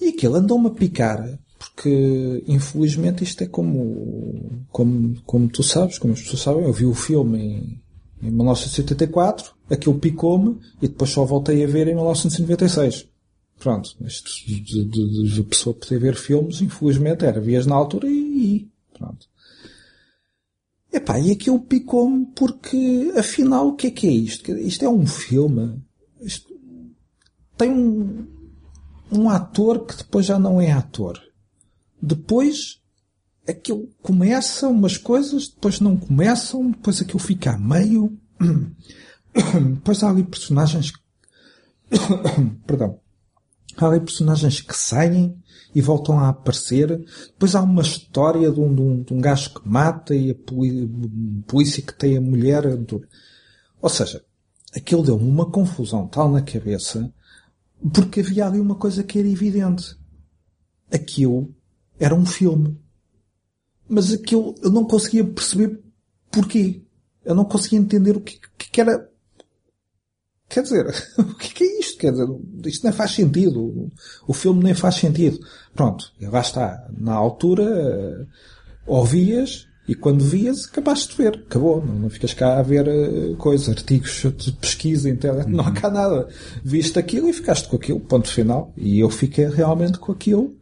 [0.00, 6.12] E aquilo andou-me a picar, porque infelizmente isto é como, como, como tu sabes, como
[6.12, 7.80] as pessoas sabem, eu vi o filme
[8.22, 13.08] em, em 1974, aquilo picou-me e depois só voltei a ver em 1996.
[13.58, 18.12] Pronto, isto de, de, de, pessoa poder ver filmes, infelizmente era vias na altura e,
[18.12, 19.26] e pronto.
[20.92, 24.50] Epá, e aquilo picou-me porque afinal o que é que é isto?
[24.52, 25.82] Isto é um filme.
[26.20, 26.54] Isto
[27.56, 28.26] tem um,
[29.10, 31.18] um ator que depois já não é ator.
[32.00, 32.80] Depois
[33.48, 38.18] aquilo começa umas coisas, depois não começam, depois aquilo fica a meio.
[39.74, 40.92] Depois há ali personagens.
[42.66, 42.98] Perdão.
[43.76, 45.36] Há ali personagens que saem
[45.74, 47.04] e voltam a aparecer.
[47.26, 50.34] Depois há uma história de um, de um, de um gajo que mata e a
[51.46, 52.64] polícia que tem a mulher.
[53.82, 54.24] Ou seja,
[54.74, 57.12] aquilo deu-me uma confusão tal na cabeça
[57.92, 59.96] porque havia ali uma coisa que era evidente.
[60.90, 61.54] Aquilo
[61.98, 62.80] era um filme.
[63.88, 65.80] Mas aquilo eu não conseguia perceber
[66.30, 66.82] porquê.
[67.24, 69.08] Eu não conseguia entender o que, que era
[70.48, 70.86] Quer dizer,
[71.18, 71.98] o que é isto?
[71.98, 72.26] Quer dizer,
[72.66, 73.90] isto nem faz sentido.
[74.26, 75.38] O filme nem faz sentido.
[75.74, 76.88] Pronto, lá está.
[76.96, 78.28] Na altura,
[78.86, 81.44] ouvias e quando vias, acabaste de ver.
[81.46, 81.84] Acabou.
[81.84, 85.48] Não, não ficas cá a ver uh, coisas, artigos de pesquisa, internet.
[85.48, 86.28] Não há cá nada.
[86.64, 88.00] Viste aquilo e ficaste com aquilo.
[88.00, 88.72] Ponto final.
[88.76, 90.56] E eu fiquei realmente com aquilo.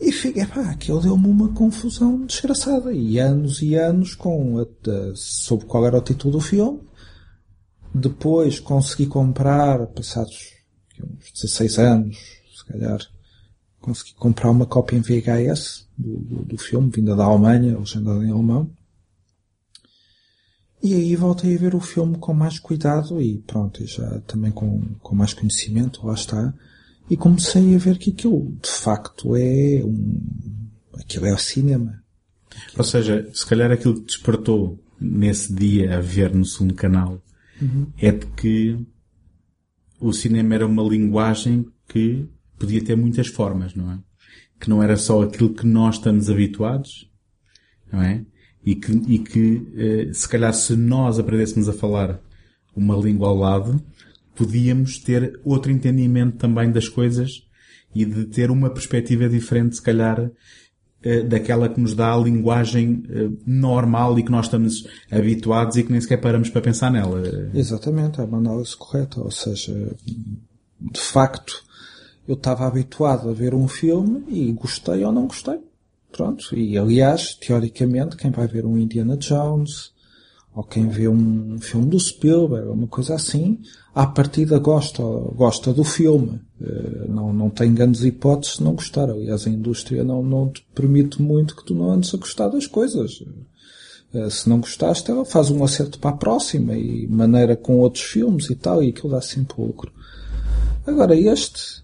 [0.00, 2.92] E fiquei, pá, aquilo deu-me uma confusão desgraçada.
[2.92, 6.80] E anos e anos com a, a, sobre qual era o título do filme
[7.94, 10.54] depois consegui comprar, passados
[11.02, 12.18] uns 16 anos,
[12.56, 13.00] se calhar,
[13.80, 18.30] consegui comprar uma cópia em VHS do, do, do filme, vinda da Alemanha, legendada em
[18.30, 18.70] alemão.
[20.82, 24.82] E aí voltei a ver o filme com mais cuidado e pronto, já também com,
[25.00, 26.54] com mais conhecimento, lá está.
[27.10, 30.20] E comecei a ver que aquilo, de facto, é um,
[30.94, 32.00] aquilo é o cinema.
[32.78, 37.20] Ou seja, se calhar aquilo que despertou nesse dia a ver no segundo canal
[37.60, 37.86] uhum.
[37.98, 38.78] é de que
[39.98, 43.98] o cinema era uma linguagem que podia ter muitas formas, não é?
[44.58, 47.10] Que não era só aquilo que nós estamos habituados,
[47.90, 48.24] não é?
[48.64, 52.20] E que, e que eh, se calhar se nós aprendêssemos a falar
[52.76, 53.82] uma língua ao lado,
[54.40, 57.46] podíamos ter outro entendimento também das coisas
[57.94, 60.30] e de ter uma perspectiva diferente, se calhar,
[61.02, 65.82] eh, daquela que nos dá a linguagem eh, normal e que nós estamos habituados e
[65.82, 67.22] que nem sequer paramos para pensar nela.
[67.52, 69.20] Exatamente, é uma análise correta.
[69.20, 69.94] Ou seja,
[70.80, 71.62] de facto,
[72.26, 75.58] eu estava habituado a ver um filme e gostei ou não gostei.
[76.10, 76.56] Pronto.
[76.56, 79.92] E aliás, teoricamente, quem vai ver um Indiana Jones,
[80.54, 83.60] ou quem vê um filme do Spielberg, uma coisa assim,
[83.94, 86.40] à partida gosta, gosta do filme.
[86.60, 89.10] Eh, não, não tem grandes hipóteses de não gostar.
[89.10, 92.66] Aliás, a indústria não, não te permite muito que tu não andes a gostar das
[92.66, 93.22] coisas.
[94.14, 98.04] Eh, se não gostaste, ela faz um acerto para a próxima e maneira com outros
[98.04, 99.92] filmes e tal, e aquilo dá sempre lucro.
[100.86, 101.82] Agora, este.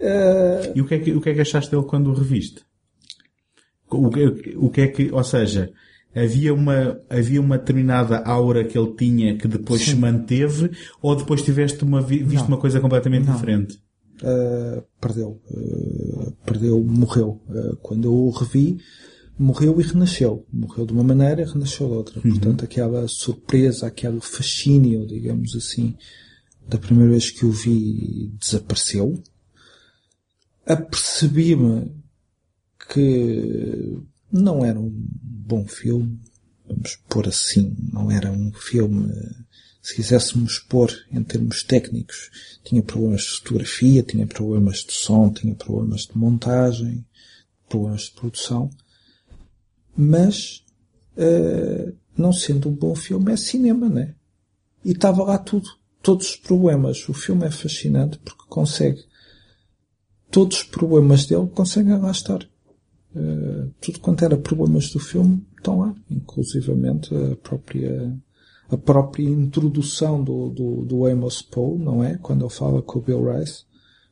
[0.00, 0.72] uh...
[0.74, 2.62] E o que, é que, o que é que achaste dele quando o reviste?
[3.90, 5.70] O que, o que é que, ou seja,
[6.14, 9.92] havia uma, havia uma determinada aura que ele tinha que depois Sim.
[9.92, 12.48] se manteve, ou depois tiveste uma, visto não.
[12.48, 13.34] uma coisa completamente não.
[13.34, 13.82] diferente?
[14.22, 15.40] Uh, perdeu.
[15.50, 17.40] Uh, perdeu, morreu.
[17.48, 18.78] Uh, quando eu o revi,
[19.38, 20.46] morreu e renasceu.
[20.52, 22.20] Morreu de uma maneira e renasceu de outra.
[22.24, 22.30] Uhum.
[22.30, 25.96] Portanto, aquela surpresa, aquele fascínio, digamos assim,
[26.68, 29.20] da primeira vez que o vi, desapareceu.
[30.64, 31.90] Apercebi-me
[32.88, 33.98] que
[34.32, 36.18] não era um bom filme,
[36.66, 39.12] vamos pôr assim, não era um filme,
[39.82, 42.30] se quiséssemos pôr em termos técnicos,
[42.64, 47.04] tinha problemas de fotografia, tinha problemas de som, tinha problemas de montagem,
[47.68, 48.70] problemas de produção,
[49.96, 50.64] mas,
[51.16, 54.14] uh, não sendo um bom filme, é cinema, né?
[54.84, 55.68] E estava lá tudo,
[56.02, 57.08] todos os problemas.
[57.08, 59.04] O filme é fascinante porque consegue,
[60.30, 62.48] todos os problemas dele conseguem lá estar.
[63.14, 68.18] Uh, tudo quanto era problemas do filme estão lá, inclusivamente a própria
[68.70, 72.16] a própria introdução do, do, do Amos Poe, não é?
[72.16, 73.64] Quando ele fala com o Bill Rice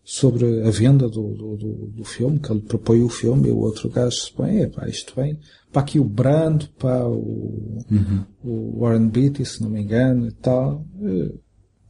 [0.05, 3.59] sobre a venda do, do, do, do filme, que ele propõe o filme e o
[3.59, 5.39] outro gajo se põe, pá, isto vem
[5.73, 8.25] para aqui o Brando, para o, uhum.
[8.45, 10.85] o Warren Beatty, se não me engano, e tal.
[11.01, 11.35] E,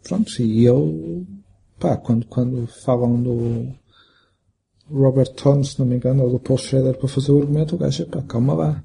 [0.02, 1.26] pronto, e ele,
[1.78, 3.72] pá, quando, quando falam do,
[4.90, 7.78] Robert Tone, se não me engano, ou do Paul Schrader para fazer o argumento, o
[7.78, 8.84] gajo, pá, calma lá.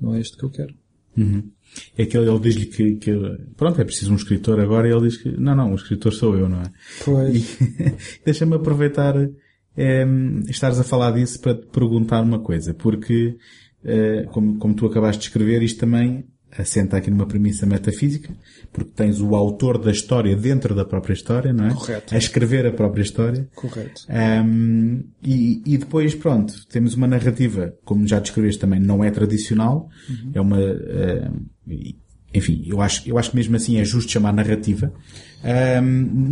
[0.00, 0.74] Não é isto que eu quero.
[1.16, 1.50] Uhum.
[1.96, 3.12] É que ele, ele diz-lhe que, que,
[3.56, 6.36] pronto, é preciso um escritor agora e ele diz que, não, não, o escritor sou
[6.36, 6.72] eu, não é?
[7.04, 7.58] Pois.
[8.24, 9.14] deixa-me aproveitar,
[9.76, 10.06] é,
[10.48, 13.36] estares a falar disso para te perguntar uma coisa, porque,
[13.84, 16.26] é, como, como tu acabaste de escrever, isto também
[16.56, 18.32] assenta aqui numa premissa metafísica,
[18.72, 21.74] porque tens o autor da história dentro da própria história, não é?
[21.74, 22.14] Correto.
[22.14, 23.48] A escrever a própria história.
[23.54, 24.02] Correto.
[24.08, 29.88] Um, e, e depois, pronto, temos uma narrativa, como já descreveste também, não é tradicional,
[30.08, 30.30] uhum.
[30.34, 31.40] é uma, uh,
[32.32, 34.92] enfim, eu acho, eu acho que mesmo assim é justo chamar narrativa.
[35.82, 35.82] Um,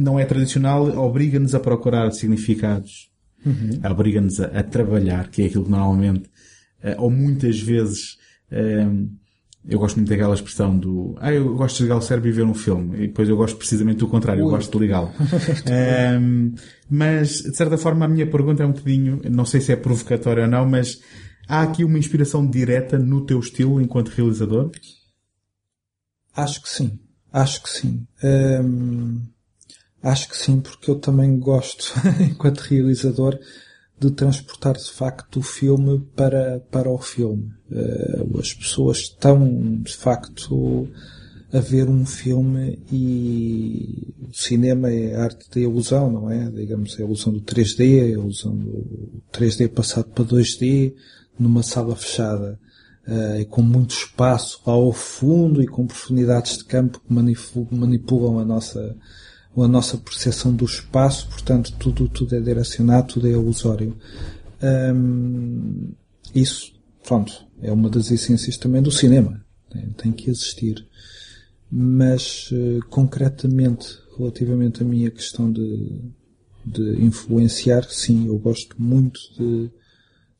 [0.03, 3.11] não é tradicional, obriga-nos a procurar significados,
[3.45, 3.81] uhum.
[3.91, 6.29] obriga-nos a, a, trabalhar, que é aquilo que normalmente,
[6.85, 8.17] uh, ou muitas vezes,
[8.53, 9.11] um,
[9.69, 12.45] eu gosto muito daquela expressão do, ah, eu gosto de ligar o cérebro e ver
[12.45, 13.05] um filme.
[13.05, 14.49] E depois eu gosto precisamente do contrário, Ui.
[14.49, 15.13] eu gosto de ligá-lo.
[16.21, 16.55] um,
[16.89, 20.45] mas, de certa forma, a minha pergunta é um bocadinho, não sei se é provocatória
[20.45, 21.01] ou não, mas
[21.47, 24.71] há aqui uma inspiração direta no teu estilo enquanto realizador?
[26.35, 26.99] Acho que sim.
[27.31, 28.07] Acho que sim.
[28.25, 29.21] Um,
[30.03, 33.39] acho que sim, porque eu também gosto, enquanto realizador,
[34.01, 37.51] de transportar de facto o filme para, para o filme.
[37.71, 40.89] Uh, as pessoas estão de facto
[41.53, 46.51] a ver um filme e o cinema é a arte da ilusão, não é?
[46.51, 50.95] Digamos, é a ilusão do 3D, a ilusão do 3D passado para 2D,
[51.39, 52.59] numa sala fechada
[53.07, 58.45] uh, e com muito espaço ao fundo e com profundidades de campo que manipulam a
[58.45, 58.97] nossa
[59.57, 63.97] a nossa percepção do espaço, portanto tudo tudo é direcionado, tudo é ilusório.
[64.63, 65.93] Um,
[66.35, 66.73] isso,
[67.05, 67.33] pronto,
[67.63, 69.45] é uma das essências também do cinema.
[69.71, 70.87] Tem, tem que existir.
[71.71, 76.01] Mas uh, concretamente, relativamente à minha questão de,
[76.65, 79.71] de influenciar, sim, eu gosto muito de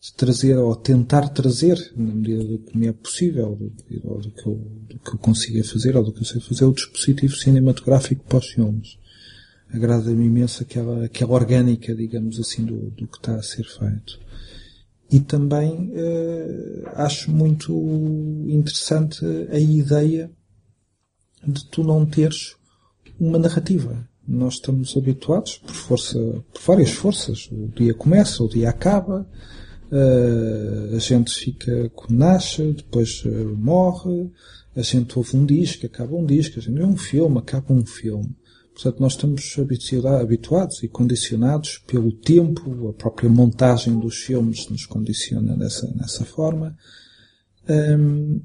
[0.01, 3.73] de trazer ou tentar trazer, na medida do que me é possível, do,
[4.05, 6.65] ou do que, eu, do que eu consiga fazer, ou do que eu sei fazer,
[6.65, 8.99] o dispositivo cinematográfico para os filmes.
[9.73, 14.19] Agrada-me imenso aquela, aquela orgânica, digamos assim, do, do que está a ser feito.
[15.11, 17.73] E também eh, acho muito
[18.47, 20.31] interessante a ideia
[21.47, 22.57] de tu não teres
[23.19, 24.07] uma narrativa.
[24.27, 26.19] Nós estamos habituados por força,
[26.53, 27.49] por várias forças.
[27.51, 29.27] O dia começa, o dia acaba,
[29.91, 34.31] a gente fica, nasce, depois uh, morre,
[34.77, 37.85] a gente ouve um disco, acaba um disco, a gente vê um filme, acaba um
[37.85, 38.37] filme.
[38.75, 39.57] Portanto, nós estamos
[40.21, 46.77] habituados e condicionados pelo tempo, a própria montagem dos filmes nos condiciona dessa, nessa forma.
[47.69, 48.41] Um,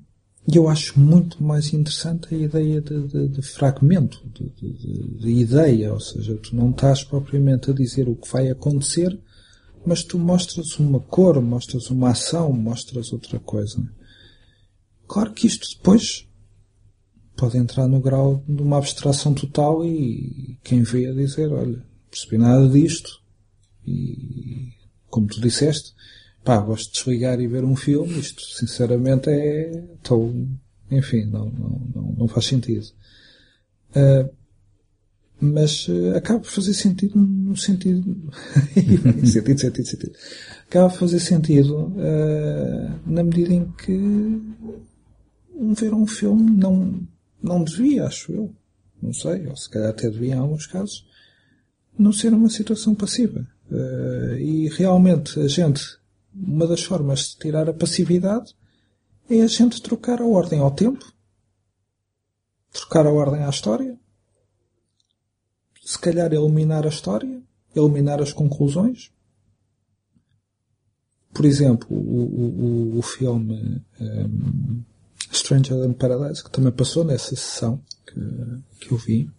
[0.51, 4.49] e eu acho muito mais interessante a ideia de, de, de fragmento, de,
[5.19, 9.17] de, ideia, ou seja, tu não estás propriamente a dizer o que vai acontecer,
[9.85, 13.83] mas tu mostras uma cor, mostras uma ação, mostras outra coisa.
[15.07, 16.27] Claro que isto depois
[17.35, 22.37] pode entrar no grau de uma abstração total e quem vê a dizer, olha, percebi
[22.37, 23.21] nada disto
[23.85, 24.71] e,
[25.09, 25.93] como tu disseste,
[26.43, 30.33] pá, gosto de desligar e ver um filme, isto sinceramente é, estou,
[30.89, 32.85] enfim, não, não, não, não faz sentido.
[33.89, 34.29] Uh,
[35.39, 38.31] mas uh, acaba por fazer sentido no sentido.
[39.25, 40.13] sentido, sentido, sentido.
[40.67, 44.41] Acaba por fazer sentido uh, na medida em que
[45.55, 47.01] um ver um filme não,
[47.41, 48.53] não devia, acho eu.
[49.01, 51.05] Não sei, ou se calhar até devia em alguns casos,
[51.97, 53.45] não ser uma situação passiva.
[53.69, 55.83] Uh, e realmente a gente,
[56.33, 58.55] uma das formas de tirar a passividade
[59.29, 61.05] é a gente trocar a ordem ao tempo,
[62.71, 63.97] trocar a ordem à história,
[65.83, 67.41] se calhar eliminar a história,
[67.75, 69.11] eliminar as conclusões.
[71.33, 74.83] Por exemplo, o, o, o filme um,
[75.31, 79.29] Stranger in Paradise, que também passou nessa sessão que, que eu vi,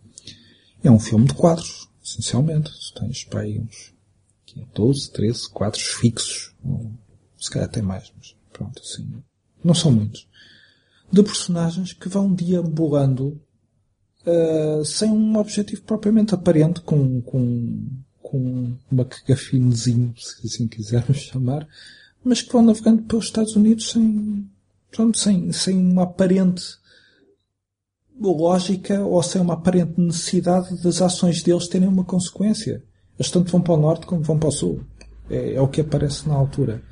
[0.82, 2.70] é um filme de quadros, essencialmente.
[2.70, 3.94] Tu tens para aí uns
[4.74, 6.54] 12, 13 quadros fixos,
[7.38, 9.08] se calhar até mais, mas pronto, assim,
[9.62, 10.28] não são muitos,
[11.10, 13.40] de personagens que vão deambulando
[14.26, 17.86] uh, sem um objetivo propriamente aparente, com, com,
[18.22, 21.66] com uma cagafinezinho, se assim quisermos chamar,
[22.22, 24.48] mas que vão navegando pelos Estados Unidos sem,
[24.90, 26.64] pronto, sem, sem uma aparente
[28.20, 32.82] lógica ou sem uma aparente necessidade das ações deles terem uma consequência.
[33.18, 34.84] Eles tanto vão para o norte como vão para o sul.
[35.28, 36.82] É, é o que aparece na altura.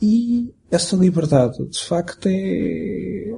[0.00, 3.34] E essa liberdade, de facto, é,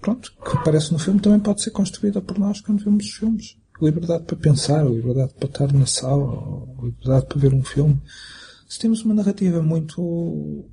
[0.00, 3.56] pronto, que aparece no filme também pode ser construída por nós quando vemos os filmes.
[3.80, 8.00] Liberdade para pensar, liberdade para estar na sala, liberdade para ver um filme.
[8.68, 10.64] Se temos uma narrativa muito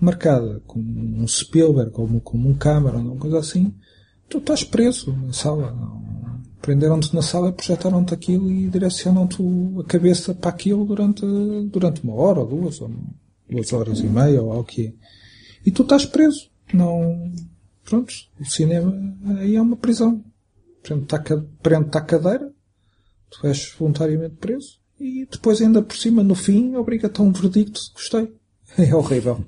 [0.00, 3.72] marcada, como um Spielberg, como, como um Cameron, uma coisa assim,
[4.28, 5.76] tu estás preso na sala.
[6.60, 9.42] Prenderam-te na sala, projetaram-te aquilo e direcionam-te
[9.80, 11.24] a cabeça para aquilo durante,
[11.66, 12.90] durante uma hora ou duas, ou
[13.48, 14.92] duas horas e meia, ou algo que é.
[15.66, 16.50] E tu estás preso.
[16.72, 17.32] Não,
[17.84, 20.24] Pronto, o cinema aí é uma prisão.
[20.82, 21.14] Prende-te
[21.96, 22.52] à cadeira,
[23.30, 27.80] tu és voluntariamente preso e depois ainda por cima, no fim, obriga-te a um verdicto
[27.80, 28.32] de gostei.
[28.78, 29.44] É horrível.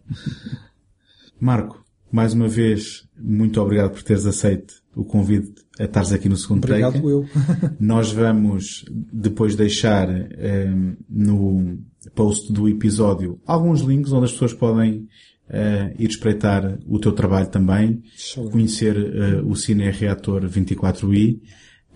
[1.41, 1.83] Marco,
[2.13, 6.65] mais uma vez, muito obrigado por teres aceito o convite a estares aqui no segundo
[6.65, 7.07] obrigado take.
[7.07, 7.27] eu.
[7.81, 11.79] Nós vamos depois deixar um, no
[12.15, 15.09] post do episódio alguns links onde as pessoas podem
[15.49, 18.51] uh, ir espreitar o teu trabalho também, Show.
[18.51, 21.41] conhecer uh, o Cine Reator 24i,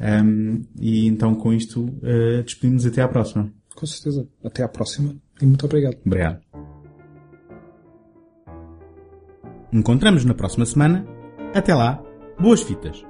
[0.00, 3.52] um, e então com isto uh, despedimos até à próxima.
[3.74, 4.26] Com certeza.
[4.44, 5.96] Até à próxima e muito obrigado.
[6.04, 6.40] Obrigado.
[9.72, 11.06] Encontramos na próxima semana.
[11.54, 12.02] Até lá,
[12.40, 13.07] boas fitas!